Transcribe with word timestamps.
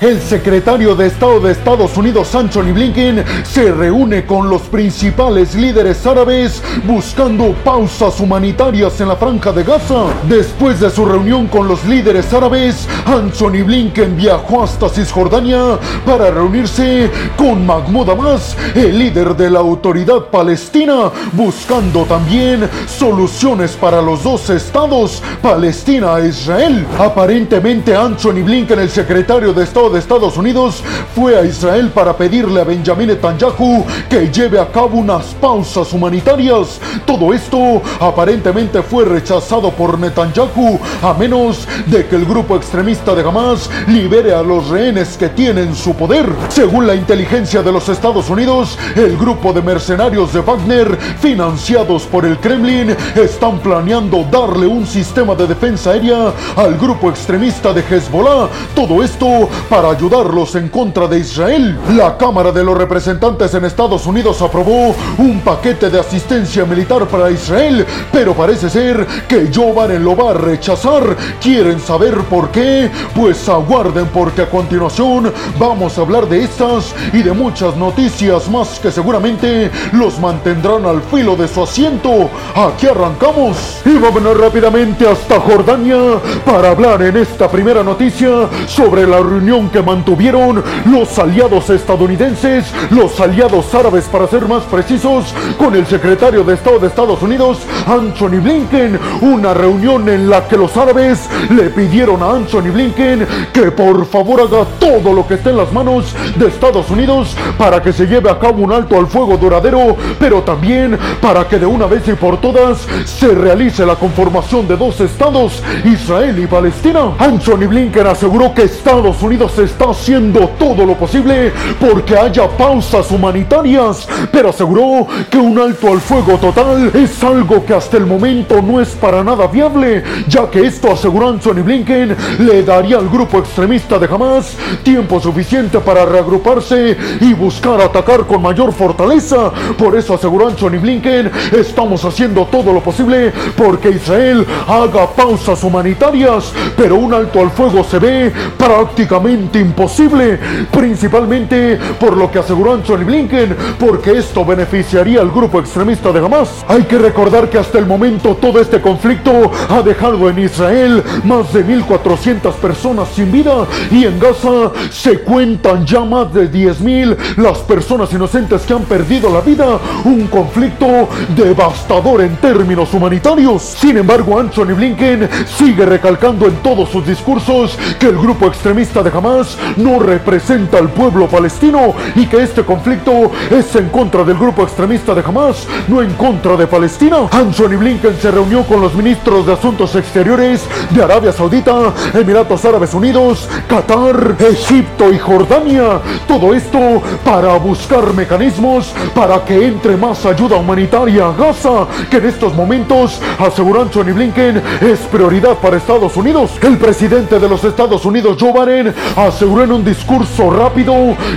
El 0.00 0.20
secretario 0.20 0.94
de 0.94 1.08
Estado 1.08 1.40
de 1.40 1.50
Estados 1.50 1.96
Unidos, 1.96 2.32
Anthony 2.32 2.72
Blinken, 2.72 3.24
se 3.42 3.72
reúne 3.72 4.24
con 4.24 4.48
los 4.48 4.62
principales 4.62 5.56
líderes 5.56 6.06
árabes 6.06 6.62
buscando 6.84 7.52
pausas 7.64 8.20
humanitarias 8.20 9.00
en 9.00 9.08
la 9.08 9.16
franja 9.16 9.50
de 9.50 9.64
Gaza. 9.64 10.04
Después 10.28 10.78
de 10.78 10.90
su 10.90 11.04
reunión 11.04 11.48
con 11.48 11.66
los 11.66 11.84
líderes 11.84 12.32
árabes, 12.32 12.88
Anthony 13.06 13.64
Blinken 13.64 14.16
viajó 14.16 14.62
hasta 14.62 14.88
Cisjordania 14.88 15.80
para 16.06 16.30
reunirse 16.30 17.10
con 17.36 17.66
Mahmoud 17.66 18.10
Abbas, 18.10 18.56
el 18.76 19.00
líder 19.00 19.34
de 19.34 19.50
la 19.50 19.58
autoridad 19.58 20.26
palestina, 20.30 21.10
buscando 21.32 22.04
también 22.04 22.70
soluciones 22.86 23.72
para 23.72 24.00
los 24.00 24.22
dos 24.22 24.48
estados, 24.48 25.20
Palestina 25.42 26.20
e 26.20 26.28
Israel. 26.28 26.86
Aparentemente, 27.00 27.96
Anthony 27.96 28.44
Blinken, 28.44 28.78
el 28.78 28.90
secretario 28.90 29.52
de 29.52 29.64
Estado 29.64 29.87
de 29.90 29.98
Estados 29.98 30.36
Unidos 30.36 30.82
fue 31.14 31.38
a 31.38 31.44
Israel 31.44 31.90
para 31.94 32.16
pedirle 32.16 32.60
a 32.60 32.64
Benjamin 32.64 33.08
Netanyahu 33.08 33.84
que 34.08 34.30
lleve 34.30 34.58
a 34.58 34.70
cabo 34.70 34.98
unas 34.98 35.26
pausas 35.40 35.92
humanitarias. 35.92 36.80
Todo 37.06 37.32
esto 37.32 37.80
aparentemente 38.00 38.82
fue 38.82 39.04
rechazado 39.04 39.70
por 39.70 39.98
Netanyahu 39.98 40.78
a 41.02 41.14
menos 41.14 41.66
de 41.86 42.06
que 42.06 42.16
el 42.16 42.24
grupo 42.24 42.56
extremista 42.56 43.14
de 43.14 43.22
Hamas 43.22 43.70
libere 43.86 44.34
a 44.34 44.42
los 44.42 44.68
rehenes 44.68 45.16
que 45.16 45.28
tienen 45.28 45.74
su 45.74 45.94
poder. 45.94 46.26
Según 46.48 46.86
la 46.86 46.94
inteligencia 46.94 47.62
de 47.62 47.72
los 47.72 47.88
Estados 47.88 48.28
Unidos, 48.28 48.78
el 48.96 49.16
grupo 49.16 49.52
de 49.52 49.62
mercenarios 49.62 50.32
de 50.32 50.40
Wagner, 50.40 50.98
financiados 51.20 52.02
por 52.02 52.24
el 52.24 52.38
Kremlin, 52.38 52.96
están 53.14 53.58
planeando 53.60 54.26
darle 54.30 54.66
un 54.66 54.86
sistema 54.86 55.34
de 55.34 55.46
defensa 55.46 55.90
aérea 55.90 56.32
al 56.56 56.76
grupo 56.76 57.08
extremista 57.10 57.72
de 57.72 57.80
Hezbollah. 57.80 58.48
Todo 58.74 59.02
esto 59.02 59.48
para 59.68 59.77
ayudarlos 59.84 60.54
en 60.54 60.68
contra 60.68 61.06
de 61.06 61.18
Israel. 61.18 61.78
La 61.96 62.16
Cámara 62.16 62.52
de 62.52 62.64
los 62.64 62.76
Representantes 62.76 63.54
en 63.54 63.64
Estados 63.64 64.06
Unidos 64.06 64.40
aprobó 64.42 64.94
un 65.18 65.40
paquete 65.44 65.90
de 65.90 66.00
asistencia 66.00 66.64
militar 66.64 67.06
para 67.06 67.30
Israel, 67.30 67.86
pero 68.12 68.34
parece 68.34 68.68
ser 68.70 69.06
que 69.28 69.50
Joe 69.54 69.98
lo 69.98 70.16
va 70.16 70.30
a 70.30 70.34
rechazar. 70.34 71.16
¿Quieren 71.40 71.80
saber 71.80 72.16
por 72.24 72.50
qué? 72.50 72.90
Pues 73.14 73.48
aguarden 73.48 74.06
porque 74.06 74.42
a 74.42 74.50
continuación 74.50 75.32
vamos 75.58 75.96
a 75.96 76.00
hablar 76.00 76.28
de 76.28 76.42
estas 76.42 76.94
y 77.12 77.22
de 77.22 77.32
muchas 77.32 77.76
noticias 77.76 78.48
más 78.50 78.78
que 78.80 78.90
seguramente 78.90 79.70
los 79.92 80.18
mantendrán 80.18 80.84
al 80.86 81.02
filo 81.02 81.36
de 81.36 81.46
su 81.46 81.62
asiento. 81.62 82.28
Aquí 82.54 82.86
arrancamos 82.86 83.80
y 83.84 83.94
vámonos 83.94 84.38
rápidamente 84.38 85.08
hasta 85.08 85.38
Jordania 85.40 86.18
para 86.44 86.70
hablar 86.70 87.02
en 87.02 87.16
esta 87.16 87.48
primera 87.48 87.82
noticia 87.82 88.48
sobre 88.66 89.06
la 89.06 89.18
reunión 89.18 89.67
que 89.70 89.82
mantuvieron 89.82 90.62
los 90.86 91.18
aliados 91.18 91.70
estadounidenses, 91.70 92.72
los 92.90 93.18
aliados 93.20 93.74
árabes 93.74 94.04
para 94.04 94.26
ser 94.26 94.46
más 94.46 94.64
precisos, 94.64 95.34
con 95.56 95.74
el 95.74 95.86
secretario 95.86 96.44
de 96.44 96.54
Estado 96.54 96.78
de 96.78 96.88
Estados 96.88 97.22
Unidos, 97.22 97.60
Anthony 97.86 98.40
Blinken, 98.42 98.98
una 99.22 99.54
reunión 99.54 100.08
en 100.08 100.28
la 100.28 100.46
que 100.46 100.56
los 100.56 100.76
árabes 100.76 101.28
le 101.50 101.70
pidieron 101.70 102.22
a 102.22 102.30
Anthony 102.30 102.70
Blinken 102.72 103.26
que 103.52 103.70
por 103.70 104.06
favor 104.06 104.40
haga 104.40 104.64
todo 104.78 105.12
lo 105.12 105.26
que 105.26 105.34
esté 105.34 105.50
en 105.50 105.56
las 105.56 105.72
manos 105.72 106.14
de 106.36 106.46
Estados 106.48 106.90
Unidos 106.90 107.36
para 107.56 107.82
que 107.82 107.92
se 107.92 108.06
lleve 108.06 108.30
a 108.30 108.38
cabo 108.38 108.62
un 108.62 108.72
alto 108.72 108.98
al 108.98 109.06
fuego 109.06 109.36
duradero, 109.36 109.96
pero 110.18 110.42
también 110.42 110.98
para 111.20 111.46
que 111.46 111.58
de 111.58 111.66
una 111.66 111.86
vez 111.86 112.06
y 112.08 112.12
por 112.12 112.40
todas 112.40 112.86
se 113.04 113.28
realice 113.28 113.84
la 113.84 113.96
conformación 113.96 114.68
de 114.68 114.76
dos 114.76 115.00
estados, 115.00 115.62
Israel 115.84 116.38
y 116.38 116.46
Palestina. 116.46 117.12
Anthony 117.18 117.66
Blinken 117.68 118.06
aseguró 118.06 118.54
que 118.54 118.62
Estados 118.62 119.20
Unidos 119.22 119.57
está 119.58 119.90
haciendo 119.90 120.48
todo 120.58 120.84
lo 120.84 120.94
posible 120.94 121.52
porque 121.80 122.16
haya 122.16 122.48
pausas 122.48 123.10
humanitarias, 123.10 124.08
pero 124.30 124.50
aseguró 124.50 125.06
que 125.30 125.38
un 125.38 125.58
alto 125.58 125.88
al 125.88 126.00
fuego 126.00 126.38
total 126.38 126.90
es 126.94 127.22
algo 127.22 127.64
que 127.64 127.74
hasta 127.74 127.96
el 127.96 128.06
momento 128.06 128.60
no 128.62 128.80
es 128.80 128.90
para 128.90 129.24
nada 129.24 129.46
viable, 129.46 130.02
ya 130.28 130.48
que 130.50 130.66
esto, 130.66 130.92
aseguró 130.92 131.28
Anthony 131.28 131.62
Blinken, 131.62 132.16
le 132.40 132.62
daría 132.62 132.98
al 132.98 133.08
grupo 133.08 133.38
extremista 133.38 133.98
de 133.98 134.06
Hamas 134.06 134.56
tiempo 134.82 135.20
suficiente 135.20 135.80
para 135.80 136.04
reagruparse 136.04 136.96
y 137.20 137.34
buscar 137.34 137.80
atacar 137.80 138.26
con 138.26 138.42
mayor 138.42 138.72
fortaleza. 138.72 139.50
Por 139.76 139.96
eso 139.96 140.14
aseguró 140.14 140.48
Anthony 140.48 140.78
Blinken, 140.80 141.30
estamos 141.52 142.04
haciendo 142.04 142.46
todo 142.46 142.72
lo 142.72 142.80
posible 142.80 143.32
porque 143.56 143.90
Israel 143.90 144.46
haga 144.66 145.06
pausas 145.08 145.62
humanitarias, 145.62 146.52
pero 146.76 146.96
un 146.96 147.14
alto 147.14 147.40
al 147.40 147.50
fuego 147.50 147.84
se 147.84 147.98
ve 147.98 148.32
prácticamente 148.56 149.47
imposible, 149.54 150.38
principalmente 150.72 151.78
por 151.98 152.16
lo 152.16 152.30
que 152.30 152.38
aseguró 152.38 152.74
Anthony 152.74 153.04
Blinken, 153.04 153.56
porque 153.78 154.18
esto 154.18 154.44
beneficiaría 154.44 155.20
al 155.20 155.30
grupo 155.30 155.60
extremista 155.60 156.12
de 156.12 156.20
Hamas. 156.20 156.64
Hay 156.68 156.82
que 156.82 156.98
recordar 156.98 157.48
que 157.48 157.58
hasta 157.58 157.78
el 157.78 157.86
momento 157.86 158.36
todo 158.36 158.60
este 158.60 158.80
conflicto 158.80 159.50
ha 159.68 159.82
dejado 159.82 160.28
en 160.28 160.38
Israel 160.38 161.02
más 161.24 161.52
de 161.52 161.64
1.400 161.64 162.52
personas 162.54 163.08
sin 163.14 163.30
vida 163.30 163.66
y 163.90 164.04
en 164.04 164.18
Gaza 164.18 164.72
se 164.90 165.20
cuentan 165.20 165.86
ya 165.86 166.00
más 166.00 166.32
de 166.32 166.50
10.000 166.50 167.16
las 167.36 167.58
personas 167.58 168.12
inocentes 168.12 168.62
que 168.62 168.74
han 168.74 168.82
perdido 168.82 169.30
la 169.30 169.40
vida. 169.40 169.78
Un 170.04 170.26
conflicto 170.26 171.08
devastador 171.36 172.22
en 172.22 172.36
términos 172.36 172.92
humanitarios. 172.92 173.62
Sin 173.62 173.96
embargo, 173.96 174.38
Anthony 174.38 174.74
Blinken 174.74 175.28
sigue 175.46 175.86
recalcando 175.86 176.46
en 176.46 176.56
todos 176.56 176.88
sus 176.90 177.06
discursos 177.06 177.78
que 177.98 178.06
el 178.06 178.18
grupo 178.18 178.46
extremista 178.46 179.02
de 179.02 179.10
Hamas 179.10 179.37
no 179.76 179.98
representa 179.98 180.78
al 180.78 180.88
pueblo 180.88 181.28
palestino 181.28 181.94
y 182.14 182.26
que 182.26 182.42
este 182.42 182.64
conflicto 182.64 183.30
es 183.50 183.74
en 183.76 183.88
contra 183.88 184.24
del 184.24 184.36
grupo 184.36 184.62
extremista 184.62 185.14
de 185.14 185.22
Hamas, 185.24 185.66
no 185.86 186.02
en 186.02 186.12
contra 186.14 186.56
de 186.56 186.66
Palestina. 186.66 187.18
Anthony 187.30 187.76
Blinken 187.78 188.16
se 188.20 188.30
reunió 188.30 188.64
con 188.64 188.80
los 188.80 188.94
ministros 188.94 189.46
de 189.46 189.52
Asuntos 189.52 189.94
Exteriores 189.94 190.66
de 190.90 191.02
Arabia 191.02 191.32
Saudita, 191.32 191.92
Emiratos 192.14 192.64
Árabes 192.64 192.94
Unidos, 192.94 193.48
Qatar, 193.68 194.36
Egipto 194.40 195.12
y 195.12 195.18
Jordania. 195.18 196.00
Todo 196.26 196.54
esto 196.54 197.02
para 197.24 197.56
buscar 197.58 198.12
mecanismos 198.14 198.92
para 199.14 199.44
que 199.44 199.66
entre 199.66 199.96
más 199.96 200.24
ayuda 200.26 200.56
humanitaria 200.56 201.28
a 201.28 201.32
Gaza, 201.32 201.86
que 202.10 202.16
en 202.16 202.26
estos 202.26 202.54
momentos, 202.54 203.20
aseguró 203.38 203.82
Anthony 203.82 204.12
Blinken, 204.14 204.62
es 204.80 204.98
prioridad 205.00 205.56
para 205.58 205.76
Estados 205.76 206.16
Unidos. 206.16 206.50
El 206.62 206.78
presidente 206.78 207.38
de 207.38 207.48
los 207.48 207.62
Estados 207.64 208.04
Unidos, 208.04 208.36
Joe 208.38 208.52
Biden, 208.52 208.94
aseguró 209.28 209.64
en 209.64 209.72
un 209.72 209.84
discurso 209.84 210.50
rápido 210.50 210.94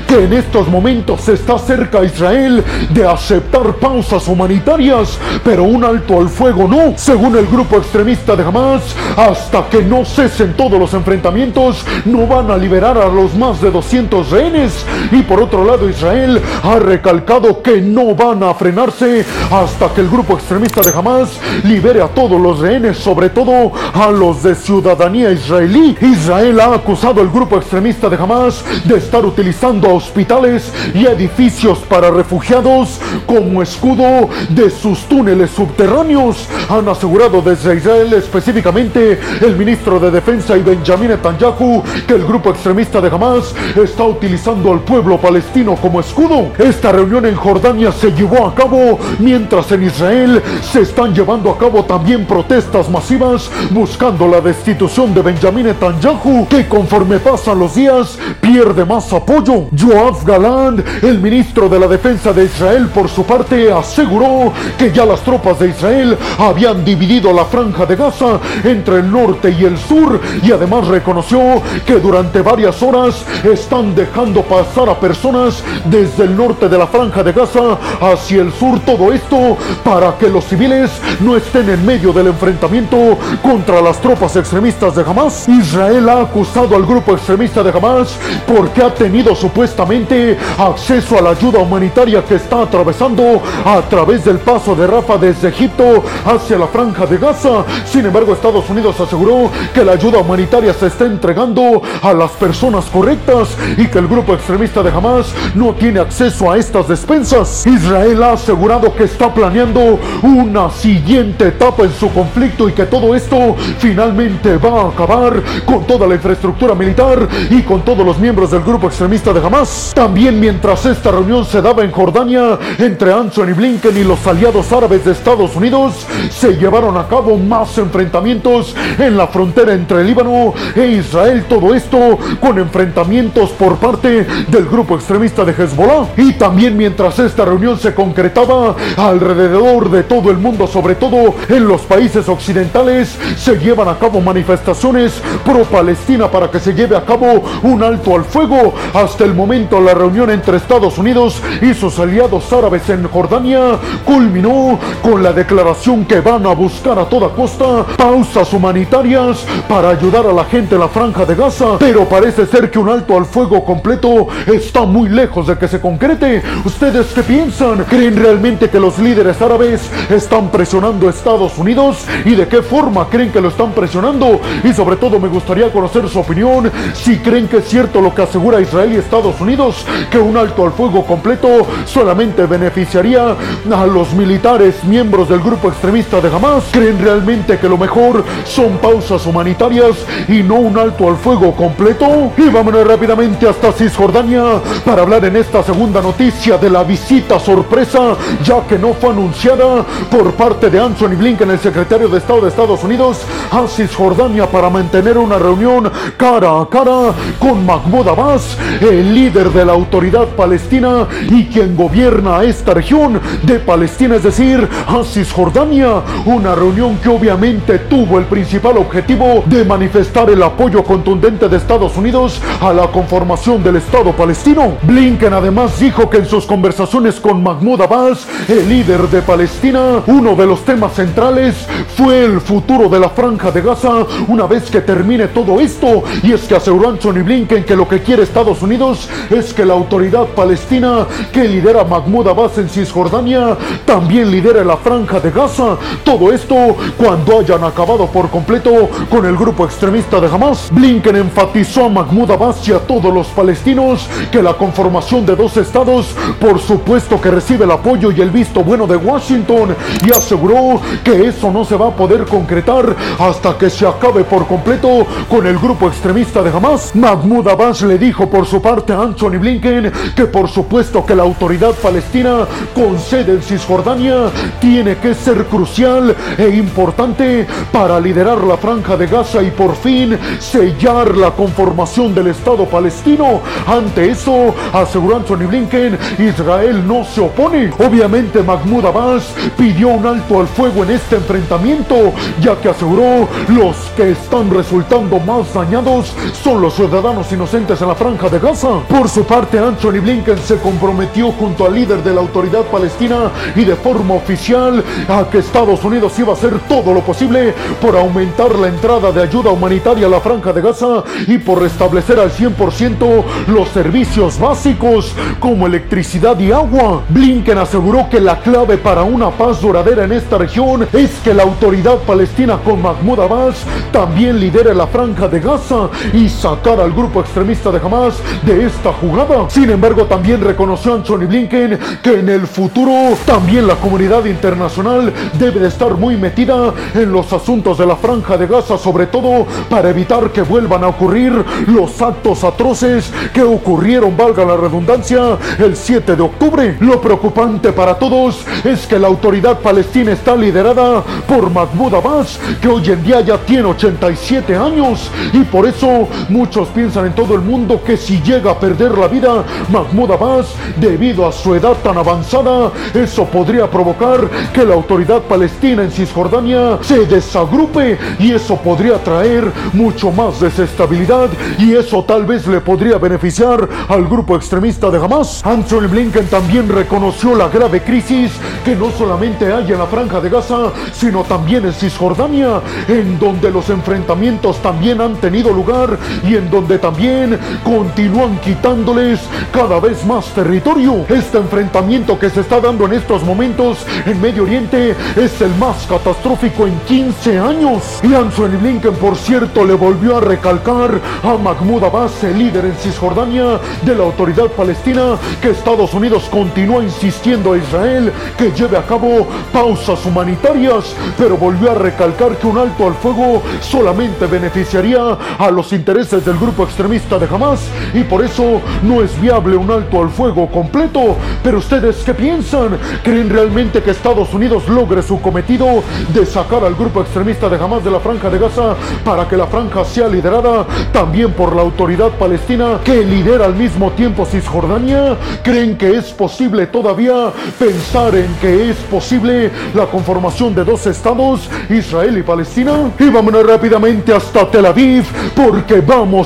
que 0.07 0.23
en 0.25 0.33
estos 0.33 0.67
momentos 0.67 1.27
está 1.27 1.59
cerca 1.59 2.03
Israel 2.03 2.63
de 2.89 3.05
aceptar 3.05 3.75
pausas 3.75 4.27
humanitarias, 4.27 5.19
pero 5.43 5.63
un 5.63 5.83
alto 5.83 6.19
al 6.19 6.29
fuego 6.29 6.67
no, 6.67 6.93
según 6.95 7.37
el 7.37 7.47
grupo 7.47 7.77
extremista 7.77 8.35
de 8.35 8.43
Hamas, 8.43 8.95
hasta 9.17 9.67
que 9.69 9.83
no 9.83 10.05
cesen 10.05 10.53
todos 10.53 10.79
los 10.79 10.93
enfrentamientos, 10.93 11.85
no 12.05 12.25
van 12.25 12.49
a 12.49 12.57
liberar 12.57 12.97
a 12.97 13.07
los 13.07 13.35
más 13.35 13.61
de 13.61 13.71
200 13.71 14.31
rehenes. 14.31 14.85
Y 15.11 15.21
por 15.23 15.41
otro 15.41 15.65
lado, 15.65 15.89
Israel 15.89 16.41
ha 16.63 16.79
recalcado 16.79 17.61
que 17.61 17.81
no 17.81 18.15
van 18.15 18.41
a 18.43 18.53
frenarse 18.53 19.25
hasta 19.51 19.89
que 19.93 20.01
el 20.01 20.09
grupo 20.09 20.35
extremista 20.35 20.81
de 20.81 20.97
Hamas 20.97 21.39
libere 21.63 22.01
a 22.01 22.07
todos 22.07 22.39
los 22.39 22.59
rehenes, 22.59 22.97
sobre 22.97 23.29
todo 23.29 23.73
a 23.93 24.09
los 24.11 24.43
de 24.43 24.55
ciudadanía 24.55 25.31
israelí. 25.31 25.97
Israel 26.01 26.59
ha 26.61 26.75
acusado 26.75 27.19
al 27.19 27.29
grupo 27.29 27.57
extremista 27.57 27.70
de 27.71 28.17
Hamas 28.19 28.65
de 28.83 28.97
estar 28.97 29.25
utilizando 29.25 29.95
hospitales 29.95 30.73
y 30.93 31.05
edificios 31.05 31.79
para 31.79 32.11
refugiados 32.11 32.99
como 33.25 33.61
escudo 33.61 34.27
de 34.49 34.69
sus 34.69 34.99
túneles 35.05 35.51
subterráneos. 35.51 36.49
Han 36.67 36.89
asegurado 36.89 37.41
desde 37.41 37.77
Israel 37.77 38.11
específicamente 38.11 39.17
el 39.39 39.55
ministro 39.55 40.01
de 40.01 40.11
Defensa 40.11 40.57
y 40.57 40.63
Benjamin 40.63 41.11
Netanyahu 41.11 41.81
que 42.05 42.15
el 42.15 42.25
grupo 42.25 42.49
extremista 42.49 42.99
de 42.99 43.07
Hamas 43.07 43.55
está 43.81 44.03
utilizando 44.03 44.73
al 44.73 44.81
pueblo 44.81 45.17
palestino 45.17 45.77
como 45.77 46.01
escudo. 46.01 46.51
Esta 46.57 46.91
reunión 46.91 47.25
en 47.25 47.35
Jordania 47.35 47.93
se 47.93 48.11
llevó 48.11 48.47
a 48.47 48.53
cabo 48.53 48.99
mientras 49.19 49.71
en 49.71 49.83
Israel 49.83 50.41
se 50.61 50.81
están 50.81 51.15
llevando 51.15 51.49
a 51.49 51.57
cabo 51.57 51.85
también 51.85 52.25
protestas 52.25 52.89
masivas 52.89 53.49
buscando 53.69 54.27
la 54.27 54.41
destitución 54.41 55.13
de 55.13 55.21
Benjamin 55.21 55.67
Netanyahu, 55.67 56.47
que 56.49 56.67
conforme 56.67 57.19
pasan 57.19 57.60
los 57.61 57.75
días 57.75 58.17
pierde 58.41 58.85
más 58.85 59.13
apoyo. 59.13 59.67
Yoav 59.71 60.25
Galand, 60.25 60.83
el 61.03 61.19
ministro 61.19 61.69
de 61.69 61.79
la 61.79 61.87
Defensa 61.87 62.33
de 62.33 62.45
Israel, 62.45 62.89
por 62.91 63.07
su 63.07 63.23
parte, 63.23 63.71
aseguró 63.71 64.51
que 64.79 64.91
ya 64.91 65.05
las 65.05 65.21
tropas 65.21 65.59
de 65.59 65.69
Israel 65.69 66.17
habían 66.39 66.83
dividido 66.83 67.31
la 67.31 67.45
franja 67.45 67.85
de 67.85 67.95
Gaza 67.95 68.39
entre 68.63 68.95
el 68.95 69.11
norte 69.11 69.51
y 69.51 69.63
el 69.63 69.77
sur 69.77 70.19
y 70.41 70.51
además 70.51 70.87
reconoció 70.87 71.61
que 71.85 71.99
durante 71.99 72.41
varias 72.41 72.81
horas 72.81 73.23
están 73.43 73.93
dejando 73.93 74.41
pasar 74.41 74.89
a 74.89 74.99
personas 74.99 75.63
desde 75.85 76.23
el 76.23 76.35
norte 76.35 76.67
de 76.67 76.79
la 76.79 76.87
franja 76.87 77.21
de 77.21 77.31
Gaza 77.31 77.77
hacia 78.01 78.41
el 78.41 78.51
sur. 78.53 78.79
Todo 78.79 79.13
esto 79.13 79.55
para 79.83 80.17
que 80.17 80.29
los 80.29 80.45
civiles 80.45 80.89
no 81.19 81.37
estén 81.37 81.69
en 81.69 81.85
medio 81.85 82.11
del 82.11 82.25
enfrentamiento 82.25 83.19
contra 83.43 83.81
las 83.81 84.01
tropas 84.01 84.35
extremistas 84.35 84.95
de 84.95 85.03
Hamas. 85.03 85.47
Israel 85.47 86.09
ha 86.09 86.21
acusado 86.21 86.75
al 86.75 86.87
grupo 86.87 87.13
extremista 87.13 87.50
de 87.59 87.69
Hamas 87.69 88.17
porque 88.47 88.81
ha 88.81 88.93
tenido 88.93 89.35
supuestamente 89.35 90.37
acceso 90.57 91.17
a 91.17 91.21
la 91.21 91.31
ayuda 91.31 91.59
humanitaria 91.59 92.23
que 92.23 92.35
está 92.35 92.61
atravesando 92.61 93.41
a 93.65 93.81
través 93.81 94.23
del 94.23 94.39
paso 94.39 94.73
de 94.73 94.87
Rafa 94.87 95.17
desde 95.17 95.49
Egipto 95.49 96.01
hacia 96.25 96.57
la 96.57 96.67
franja 96.67 97.05
de 97.05 97.17
Gaza. 97.17 97.65
Sin 97.85 98.05
embargo, 98.05 98.31
Estados 98.31 98.69
Unidos 98.69 98.97
aseguró 99.01 99.51
que 99.73 99.83
la 99.83 99.91
ayuda 99.91 100.19
humanitaria 100.19 100.73
se 100.73 100.87
está 100.87 101.05
entregando 101.05 101.81
a 102.01 102.13
las 102.13 102.31
personas 102.31 102.85
correctas 102.85 103.49
y 103.77 103.85
que 103.87 103.99
el 103.99 104.07
grupo 104.07 104.33
extremista 104.33 104.81
de 104.81 104.89
Hamas 104.89 105.33
no 105.53 105.73
tiene 105.73 105.99
acceso 105.99 106.49
a 106.49 106.57
estas 106.57 106.87
despensas. 106.87 107.67
Israel 107.67 108.23
ha 108.23 108.31
asegurado 108.33 108.95
que 108.95 109.03
está 109.03 109.33
planeando 109.33 109.99
una 110.23 110.69
siguiente 110.69 111.49
etapa 111.49 111.83
en 111.83 111.91
su 111.91 112.09
conflicto 112.13 112.69
y 112.69 112.71
que 112.71 112.85
todo 112.85 113.13
esto 113.13 113.57
finalmente 113.77 114.55
va 114.57 114.83
a 114.83 114.87
acabar 114.87 115.41
con 115.65 115.85
toda 115.85 116.07
la 116.07 116.15
infraestructura 116.15 116.75
militar 116.75 117.27
y 117.49 117.61
con 117.63 117.81
todos 117.81 118.05
los 118.05 118.19
miembros 118.19 118.51
del 118.51 118.61
grupo 118.61 118.87
extremista 118.87 119.33
de 119.33 119.45
Hamas. 119.45 119.91
También 119.95 120.39
mientras 120.39 120.85
esta 120.85 121.11
reunión 121.11 121.45
se 121.45 121.61
daba 121.61 121.83
en 121.83 121.91
Jordania 121.91 122.57
entre 122.77 123.13
Anthony 123.13 123.53
Blinken 123.55 123.97
y 123.97 124.03
los 124.03 124.25
aliados 124.27 124.71
árabes 124.71 125.05
de 125.05 125.11
Estados 125.11 125.55
Unidos, 125.55 126.05
se 126.29 126.53
llevaron 126.57 126.97
a 126.97 127.07
cabo 127.07 127.37
más 127.37 127.77
enfrentamientos 127.77 128.75
en 128.97 129.17
la 129.17 129.27
frontera 129.27 129.73
entre 129.73 130.03
Líbano 130.03 130.53
e 130.75 130.85
Israel. 130.87 131.45
Todo 131.47 131.73
esto 131.73 132.17
con 132.39 132.59
enfrentamientos 132.59 133.51
por 133.51 133.77
parte 133.77 134.25
del 134.47 134.65
grupo 134.65 134.95
extremista 134.95 135.45
de 135.45 135.51
Hezbollah. 135.51 136.07
Y 136.17 136.33
también 136.33 136.77
mientras 136.77 137.19
esta 137.19 137.45
reunión 137.45 137.79
se 137.79 137.93
concretaba 137.93 138.75
alrededor 138.97 139.89
de 139.89 140.03
todo 140.03 140.31
el 140.31 140.37
mundo, 140.37 140.67
sobre 140.67 140.95
todo 140.95 141.35
en 141.49 141.67
los 141.67 141.81
países 141.81 142.27
occidentales, 142.29 143.17
se 143.37 143.57
llevan 143.57 143.87
a 143.87 143.97
cabo 143.97 144.21
manifestaciones 144.21 145.21
pro-Palestina 145.45 146.29
para 146.29 146.49
que 146.49 146.59
se 146.59 146.73
lleve 146.73 146.95
a 146.95 147.05
cabo 147.05 147.30
un 147.63 147.83
alto 147.83 148.15
al 148.15 148.25
fuego. 148.25 148.73
Hasta 148.93 149.23
el 149.23 149.33
momento 149.33 149.79
la 149.79 149.93
reunión 149.93 150.29
entre 150.29 150.57
Estados 150.57 150.97
Unidos 150.97 151.41
y 151.61 151.73
sus 151.73 151.99
aliados 151.99 152.51
árabes 152.51 152.89
en 152.89 153.07
Jordania 153.07 153.77
culminó 154.05 154.79
con 155.01 155.23
la 155.23 155.33
declaración 155.33 156.05
que 156.05 156.21
van 156.21 156.45
a 156.45 156.53
buscar 156.53 156.99
a 156.99 157.05
toda 157.05 157.29
costa 157.29 157.85
pausas 157.97 158.51
humanitarias 158.53 159.45
para 159.67 159.89
ayudar 159.89 160.25
a 160.25 160.33
la 160.33 160.45
gente 160.45 160.75
en 160.75 160.81
la 160.81 160.87
franja 160.87 161.25
de 161.25 161.35
Gaza, 161.35 161.77
pero 161.79 162.05
parece 162.05 162.45
ser 162.45 162.69
que 162.69 162.79
un 162.79 162.89
alto 162.89 163.17
al 163.17 163.25
fuego 163.25 163.63
completo 163.63 164.27
está 164.47 164.81
muy 164.83 165.09
lejos 165.09 165.47
de 165.47 165.57
que 165.57 165.67
se 165.67 165.79
concrete. 165.79 166.41
¿Ustedes 166.65 167.07
qué 167.13 167.23
piensan? 167.23 167.85
¿Creen 167.85 168.15
realmente 168.15 168.69
que 168.69 168.79
los 168.79 168.99
líderes 168.99 169.41
árabes 169.41 169.89
están 170.09 170.49
presionando 170.49 171.07
a 171.07 171.11
Estados 171.11 171.57
Unidos? 171.57 172.05
¿Y 172.25 172.35
de 172.35 172.47
qué 172.47 172.61
forma 172.61 173.07
creen 173.07 173.31
que 173.31 173.41
lo 173.41 173.49
están 173.49 173.71
presionando? 173.71 174.39
Y 174.63 174.73
sobre 174.73 174.95
todo 174.95 175.19
me 175.19 175.27
gustaría 175.27 175.71
conocer 175.71 176.07
su 176.09 176.19
opinión 176.19 176.71
si 176.93 177.17
creen 177.21 177.47
que 177.47 177.57
es 177.57 177.67
cierto 177.67 178.01
lo 178.01 178.13
que 178.13 178.23
asegura 178.23 178.61
Israel 178.61 178.93
y 178.93 178.97
Estados 178.97 179.39
Unidos, 179.39 179.85
que 180.09 180.17
un 180.17 180.37
alto 180.37 180.65
al 180.65 180.71
fuego 180.71 181.05
completo 181.05 181.67
solamente 181.85 182.45
beneficiaría 182.45 183.35
a 183.71 183.85
los 183.85 184.13
militares 184.13 184.83
miembros 184.83 185.29
del 185.29 185.39
grupo 185.39 185.69
extremista 185.69 186.19
de 186.21 186.33
Hamas. 186.33 186.65
¿Creen 186.71 186.99
realmente 187.01 187.57
que 187.59 187.69
lo 187.69 187.77
mejor 187.77 188.23
son 188.45 188.77
pausas 188.77 189.25
humanitarias 189.25 190.05
y 190.27 190.43
no 190.43 190.55
un 190.55 190.77
alto 190.77 191.07
al 191.07 191.17
fuego 191.17 191.55
completo? 191.55 192.31
Y 192.37 192.49
vámonos 192.49 192.85
rápidamente 192.85 193.47
hasta 193.47 193.71
Cisjordania 193.71 194.43
para 194.85 195.03
hablar 195.03 195.25
en 195.25 195.35
esta 195.35 195.63
segunda 195.63 196.01
noticia 196.01 196.57
de 196.57 196.69
la 196.69 196.83
visita 196.83 197.39
sorpresa, 197.39 198.15
ya 198.43 198.65
que 198.67 198.77
no 198.77 198.93
fue 198.93 199.11
anunciada 199.11 199.85
por 200.09 200.33
parte 200.33 200.69
de 200.69 200.79
Anthony 200.79 201.15
Blinken, 201.17 201.51
el 201.51 201.59
secretario 201.59 202.07
de 202.07 202.17
Estado 202.17 202.41
de 202.41 202.49
Estados 202.49 202.83
Unidos, 202.83 203.19
a 203.51 203.67
Cisjordania 203.67 204.49
para 204.49 204.69
mantener 204.69 205.17
una 205.17 205.37
reunión 205.37 205.91
cara 206.17 206.61
a 206.61 206.67
cara 206.69 207.10
con 207.39 207.65
Mahmoud 207.65 208.07
Abbas, 208.07 208.57
el 208.79 209.13
líder 209.13 209.51
de 209.51 209.65
la 209.65 209.73
autoridad 209.73 210.27
palestina 210.29 211.07
y 211.29 211.45
quien 211.45 211.75
gobierna 211.75 212.43
esta 212.43 212.73
región 212.73 213.19
de 213.43 213.59
Palestina, 213.59 214.15
es 214.15 214.23
decir, 214.23 214.67
a 214.87 215.03
Cisjordania. 215.03 216.01
Una 216.25 216.55
reunión 216.55 216.97
que 216.97 217.09
obviamente 217.09 217.79
tuvo 217.79 218.19
el 218.19 218.25
principal 218.25 218.77
objetivo 218.77 219.43
de 219.45 219.63
manifestar 219.65 220.29
el 220.29 220.41
apoyo 220.43 220.83
contundente 220.83 221.47
de 221.47 221.57
Estados 221.57 221.97
Unidos 221.97 222.41
a 222.61 222.73
la 222.73 222.87
conformación 222.87 223.63
del 223.63 223.77
Estado 223.77 224.11
palestino. 224.11 224.77
Blinken 224.83 225.33
además 225.33 225.79
dijo 225.79 226.09
que 226.09 226.17
en 226.17 226.25
sus 226.25 226.45
conversaciones 226.45 227.19
con 227.19 227.41
Mahmoud 227.43 227.81
Abbas, 227.81 228.27
el 228.47 228.67
líder 228.67 229.07
de 229.09 229.21
Palestina, 229.21 230.01
uno 230.07 230.35
de 230.35 230.45
los 230.45 230.63
temas 230.63 230.93
centrales 230.93 231.67
fue 231.95 232.25
el 232.25 232.41
futuro 232.41 232.89
de 232.89 232.99
la 232.99 233.09
franja 233.09 233.51
de 233.51 233.61
Gaza 233.61 234.05
una 234.27 234.45
vez 234.45 234.69
que 234.69 234.81
termine 234.81 235.27
todo 235.27 235.59
esto. 235.59 236.03
Y 236.23 236.33
es 236.33 236.41
que 236.43 236.55
aseguró 236.55 236.89
Anthony 237.01 237.23
Blinken 237.23 237.63
que 237.63 237.75
lo 237.75 237.87
que 237.87 238.03
quiere 238.03 238.21
Estados 238.21 238.61
Unidos 238.61 239.09
es 239.31 239.55
que 239.55 239.65
la 239.65 239.73
autoridad 239.73 240.27
palestina 240.35 241.07
que 241.33 241.47
lidera 241.47 241.83
Mahmoud 241.83 242.27
Abbas 242.27 242.59
en 242.59 242.69
Cisjordania 242.69 243.57
también 243.87 244.29
lidere 244.29 244.63
la 244.63 244.77
franja 244.77 245.19
de 245.19 245.31
Gaza. 245.31 245.77
Todo 246.03 246.31
esto 246.31 246.55
cuando 246.97 247.39
hayan 247.39 247.63
acabado 247.63 248.05
por 248.05 248.29
completo 248.29 248.87
con 249.09 249.25
el 249.25 249.35
grupo 249.35 249.65
extremista 249.65 250.19
de 250.19 250.27
Hamas. 250.27 250.69
Blinken 250.71 251.15
enfatizó 251.15 251.85
a 251.85 251.89
Mahmoud 251.89 252.29
Abbas 252.29 252.67
y 252.67 252.71
a 252.71 252.77
todos 252.77 253.11
los 253.11 253.25
palestinos 253.29 254.07
que 254.31 254.43
la 254.43 254.53
conformación 254.53 255.25
de 255.25 255.35
dos 255.35 255.57
estados, 255.57 256.15
por 256.39 256.59
supuesto 256.59 257.19
que 257.19 257.31
recibe 257.31 257.65
el 257.65 257.71
apoyo 257.71 258.11
y 258.11 258.21
el 258.21 258.29
visto 258.29 258.63
bueno 258.63 258.85
de 258.85 258.97
Washington 258.97 259.75
y 260.05 260.11
aseguró 260.11 260.79
que 261.03 261.25
eso 261.25 261.49
no 261.51 261.65
se 261.65 261.75
va 261.75 261.87
a 261.87 261.95
poder 261.95 262.25
concretar 262.25 262.95
hasta 263.17 263.57
que 263.57 263.71
se 263.71 263.87
acabe 263.87 264.23
por 264.23 264.45
completo 264.45 265.07
con 265.27 265.47
el 265.47 265.57
grupo 265.57 265.87
extremista 265.87 266.43
de 266.43 266.51
Hamas. 266.51 266.90
Mahmoud 266.93 267.47
Abbas 267.47 267.83
le 267.83 267.97
dijo 267.97 268.29
por 268.29 268.45
su 268.45 268.61
parte 268.61 268.91
a 268.91 269.01
Anthony 269.01 269.39
Blinken 269.39 269.91
que 270.13 270.25
por 270.25 270.49
supuesto 270.49 271.05
que 271.05 271.15
la 271.15 271.23
autoridad 271.23 271.71
palestina 271.75 272.45
con 272.75 272.99
sede 272.99 273.33
en 273.33 273.41
Cisjordania 273.41 274.29
tiene 274.59 274.97
que 274.97 275.13
ser 275.13 275.45
crucial 275.45 276.13
e 276.37 276.49
importante 276.49 277.47
para 277.71 277.99
liderar 277.99 278.43
la 278.43 278.57
franja 278.57 278.97
de 278.97 279.07
Gaza 279.07 279.41
y 279.41 279.51
por 279.51 279.75
fin 279.75 280.17
sellar 280.39 281.15
la 281.15 281.31
conformación 281.31 282.13
del 282.13 282.27
Estado 282.27 282.65
palestino. 282.65 283.39
Ante 283.65 284.11
eso, 284.11 284.53
aseguró 284.73 285.17
Anthony 285.17 285.47
Blinken, 285.47 285.97
Israel 286.19 286.85
no 286.85 287.05
se 287.05 287.21
opone. 287.21 287.71
Obviamente 287.79 288.43
Mahmoud 288.43 288.85
Abbas 288.85 289.33
pidió 289.57 289.89
un 289.89 290.05
alto 290.05 290.41
al 290.41 290.47
fuego 290.47 290.83
en 290.83 290.91
este 290.91 291.15
enfrentamiento, 291.15 292.13
ya 292.41 292.55
que 292.57 292.69
aseguró 292.69 293.29
los 293.47 293.77
que 293.95 294.11
están 294.11 294.49
resultando 294.49 295.19
más 295.19 295.53
dañados 295.53 296.13
son 296.43 296.61
los 296.61 296.70
ciudadanos 296.73 297.31
inocentes 297.31 297.81
en 297.81 297.87
la 297.87 297.95
franja 297.95 298.29
de 298.29 298.39
Gaza. 298.39 298.79
Por 298.87 299.09
su 299.09 299.23
parte, 299.23 299.59
Anthony 299.59 299.99
Blinken 300.01 300.37
se 300.37 300.57
comprometió 300.57 301.31
junto 301.31 301.65
al 301.65 301.75
líder 301.75 302.03
de 302.03 302.13
la 302.13 302.21
autoridad 302.21 302.63
palestina 302.63 303.31
y 303.55 303.63
de 303.63 303.75
forma 303.75 304.15
oficial 304.15 304.83
a 305.07 305.25
que 305.29 305.39
Estados 305.39 305.83
Unidos 305.83 306.17
iba 306.19 306.31
a 306.31 306.35
hacer 306.35 306.59
todo 306.67 306.93
lo 306.93 307.01
posible 307.01 307.53
por 307.81 307.95
aumentar 307.97 308.55
la 308.55 308.67
entrada 308.67 309.11
de 309.11 309.21
ayuda 309.21 309.51
humanitaria 309.51 310.07
a 310.07 310.09
la 310.09 310.19
franja 310.19 310.53
de 310.53 310.61
Gaza 310.61 311.03
y 311.27 311.37
por 311.37 311.61
restablecer 311.61 312.19
al 312.19 312.31
100% 312.31 313.23
los 313.47 313.69
servicios 313.69 314.39
básicos 314.39 315.13
como 315.39 315.67
electricidad 315.67 316.39
y 316.39 316.51
agua. 316.51 317.03
Blinken 317.09 317.57
aseguró 317.57 318.09
que 318.09 318.19
la 318.19 318.39
clave 318.39 318.77
para 318.77 319.03
una 319.03 319.29
paz 319.31 319.61
duradera 319.61 320.05
en 320.05 320.11
esta 320.11 320.37
región 320.37 320.87
es 320.93 321.11
que 321.23 321.33
la 321.33 321.43
autoridad 321.43 321.97
palestina 321.99 322.57
con 322.63 322.81
Mahmoud 322.81 323.19
Abbas 323.19 323.55
también 323.91 324.39
lidere 324.39 324.73
la 324.73 324.87
franja 324.87 325.27
de 325.27 325.39
Gaza 325.39 325.89
y 326.13 326.29
sacar 326.61 326.79
al 326.79 326.91
grupo 326.91 327.21
extremista 327.21 327.71
de 327.71 327.79
Hamas 327.79 328.19
de 328.43 328.65
esta 328.65 328.93
jugada. 328.93 329.49
Sin 329.49 329.71
embargo, 329.71 330.05
también 330.05 330.41
reconoció 330.41 330.93
Anthony 330.93 331.25
Blinken 331.25 331.79
que 332.03 332.19
en 332.19 332.29
el 332.29 332.45
futuro 332.45 333.15
también 333.25 333.65
la 333.65 333.75
comunidad 333.75 334.25
internacional 334.25 335.11
debe 335.39 335.59
de 335.59 335.67
estar 335.67 335.95
muy 335.95 336.17
metida 336.17 336.71
en 336.93 337.11
los 337.11 337.33
asuntos 337.33 337.79
de 337.79 337.87
la 337.87 337.95
franja 337.95 338.37
de 338.37 338.45
Gaza, 338.45 338.77
sobre 338.77 339.07
todo 339.07 339.47
para 339.69 339.89
evitar 339.89 340.29
que 340.29 340.43
vuelvan 340.43 340.83
a 340.83 340.89
ocurrir 340.89 341.33
los 341.65 341.99
actos 341.99 342.43
atroces 342.43 343.11
que 343.33 343.41
ocurrieron, 343.41 344.15
valga 344.15 344.45
la 344.45 344.55
redundancia, 344.55 345.37
el 345.57 345.75
7 345.75 346.15
de 346.15 346.21
octubre. 346.21 346.77
Lo 346.79 347.01
preocupante 347.01 347.71
para 347.71 347.95
todos 347.95 348.45
es 348.63 348.85
que 348.85 348.99
la 348.99 349.07
autoridad 349.07 349.59
palestina 349.59 350.11
está 350.11 350.35
liderada 350.35 351.03
por 351.27 351.49
Mahmoud 351.49 351.95
Abbas, 351.95 352.39
que 352.61 352.67
hoy 352.67 352.91
en 352.91 353.03
día 353.03 353.21
ya 353.21 353.39
tiene 353.39 353.63
87 353.63 354.55
años 354.55 355.09
y 355.33 355.39
por 355.39 355.65
eso 355.65 356.07
muchos 356.29 356.50
piensan 356.51 357.05
en 357.05 357.13
todo 357.13 357.35
el 357.35 357.41
mundo 357.41 357.81
que 357.83 357.95
si 357.95 358.21
llega 358.21 358.51
a 358.51 358.59
perder 358.59 358.97
la 358.97 359.07
vida 359.07 359.43
Mahmoud 359.69 360.11
Abbas 360.11 360.47
debido 360.75 361.25
a 361.25 361.31
su 361.31 361.55
edad 361.55 361.77
tan 361.81 361.97
avanzada, 361.97 362.71
eso 362.93 363.25
podría 363.25 363.69
provocar 363.71 364.29
que 364.53 364.65
la 364.65 364.73
autoridad 364.73 365.21
palestina 365.21 365.83
en 365.83 365.91
Cisjordania 365.91 366.77
se 366.81 367.05
desagrupe 367.05 367.97
y 368.19 368.33
eso 368.33 368.57
podría 368.57 369.01
traer 369.01 369.49
mucho 369.71 370.11
más 370.11 370.41
desestabilidad 370.41 371.29
y 371.57 371.73
eso 371.73 372.03
tal 372.03 372.25
vez 372.25 372.45
le 372.47 372.59
podría 372.59 372.97
beneficiar 372.97 373.67
al 373.87 374.05
grupo 374.05 374.35
extremista 374.35 374.89
de 374.89 374.97
Hamas. 374.97 375.41
Anthony 375.45 375.87
Blinken 375.89 376.27
también 376.27 376.67
reconoció 376.67 377.33
la 377.33 377.47
grave 377.47 377.81
crisis 377.81 378.33
que 378.65 378.75
no 378.75 378.91
solamente 378.91 379.51
hay 379.53 379.71
en 379.71 379.79
la 379.79 379.85
franja 379.85 380.19
de 380.19 380.29
Gaza, 380.29 380.71
sino 380.91 381.23
también 381.23 381.65
en 381.65 381.73
Cisjordania, 381.73 382.61
en 382.89 383.17
donde 383.17 383.49
los 383.51 383.69
enfrentamientos 383.69 384.61
también 384.61 384.99
han 384.99 385.15
tenido 385.15 385.53
lugar 385.53 385.97
y 386.27 386.35
en 386.35 386.40
donde 386.49 386.79
también 386.79 387.37
continúan 387.63 388.39
quitándoles 388.39 389.19
cada 389.51 389.79
vez 389.79 390.05
más 390.05 390.25
territorio. 390.33 391.05
Este 391.09 391.37
enfrentamiento 391.37 392.17
que 392.17 392.29
se 392.29 392.41
está 392.41 392.59
dando 392.59 392.85
en 392.85 392.93
estos 392.93 393.23
momentos 393.23 393.85
en 394.05 394.19
Medio 394.21 394.43
Oriente 394.43 394.95
es 395.15 395.41
el 395.41 395.53
más 395.55 395.85
catastrófico 395.87 396.67
en 396.67 396.77
15 396.87 397.39
años. 397.39 397.99
Y 398.03 398.13
Anthony 398.13 398.57
Blinken, 398.61 398.93
por 398.95 399.15
cierto, 399.15 399.65
le 399.65 399.73
volvió 399.73 400.17
a 400.17 400.21
recalcar 400.21 400.99
a 401.23 401.37
Mahmoud 401.37 401.83
Abbas, 401.83 402.23
el 402.23 402.39
líder 402.39 402.65
en 402.65 402.75
Cisjordania 402.75 403.59
de 403.83 403.95
la 403.95 404.03
autoridad 404.03 404.47
palestina, 404.47 405.17
que 405.41 405.51
Estados 405.51 405.93
Unidos 405.93 406.27
continúa 406.31 406.83
insistiendo 406.83 407.53
a 407.53 407.57
Israel 407.57 408.11
que 408.37 408.51
lleve 408.51 408.77
a 408.77 408.85
cabo 408.85 409.27
pausas 409.51 410.05
humanitarias, 410.05 410.95
pero 411.17 411.37
volvió 411.37 411.71
a 411.71 411.75
recalcar 411.75 412.37
que 412.37 412.47
un 412.47 412.57
alto 412.57 412.87
al 412.87 412.93
fuego 412.95 413.41
solamente 413.61 414.25
beneficiaría 414.25 415.17
a 415.37 415.51
los 415.51 415.73
intereses 415.73 416.25
del 416.31 416.39
grupo 416.39 416.63
extremista 416.63 417.19
de 417.19 417.27
Hamas 417.27 417.59
y 417.93 418.03
por 418.03 418.23
eso 418.23 418.61
no 418.83 419.01
es 419.01 419.19
viable 419.19 419.57
un 419.57 419.69
alto 419.69 420.01
al 420.01 420.09
fuego 420.09 420.47
completo. 420.49 421.17
Pero 421.43 421.57
ustedes 421.57 421.97
qué 422.05 422.13
piensan? 422.13 422.77
¿Creen 423.03 423.29
realmente 423.29 423.83
que 423.83 423.91
Estados 423.91 424.33
Unidos 424.33 424.69
logre 424.69 425.01
su 425.01 425.19
cometido 425.19 425.83
de 426.13 426.25
sacar 426.25 426.63
al 426.63 426.75
grupo 426.75 427.01
extremista 427.01 427.49
de 427.49 427.57
Hamas 427.57 427.83
de 427.83 427.91
la 427.91 427.99
franja 427.99 428.29
de 428.29 428.39
Gaza 428.39 428.75
para 429.03 429.27
que 429.27 429.35
la 429.35 429.45
franja 429.47 429.83
sea 429.83 430.07
liderada 430.07 430.65
también 430.93 431.33
por 431.33 431.53
la 431.53 431.63
autoridad 431.63 432.11
palestina 432.11 432.79
que 432.81 433.03
lidera 433.03 433.43
al 433.43 433.55
mismo 433.55 433.91
tiempo 433.91 434.25
Cisjordania? 434.25 435.17
¿Creen 435.43 435.77
que 435.77 435.97
es 435.97 436.11
posible 436.11 436.67
todavía 436.67 437.33
pensar 437.59 438.15
en 438.15 438.33
que 438.35 438.69
es 438.69 438.77
posible 438.89 439.51
la 439.73 439.85
conformación 439.85 440.55
de 440.55 440.63
dos 440.63 440.87
estados, 440.87 441.49
Israel 441.69 442.17
y 442.17 442.23
Palestina? 442.23 442.89
Y 442.97 443.09
vámonos 443.09 443.45
rápidamente 443.45 444.13
hasta 444.13 444.49
Tel 444.49 444.65
Aviv 444.65 445.03
porque 445.35 445.81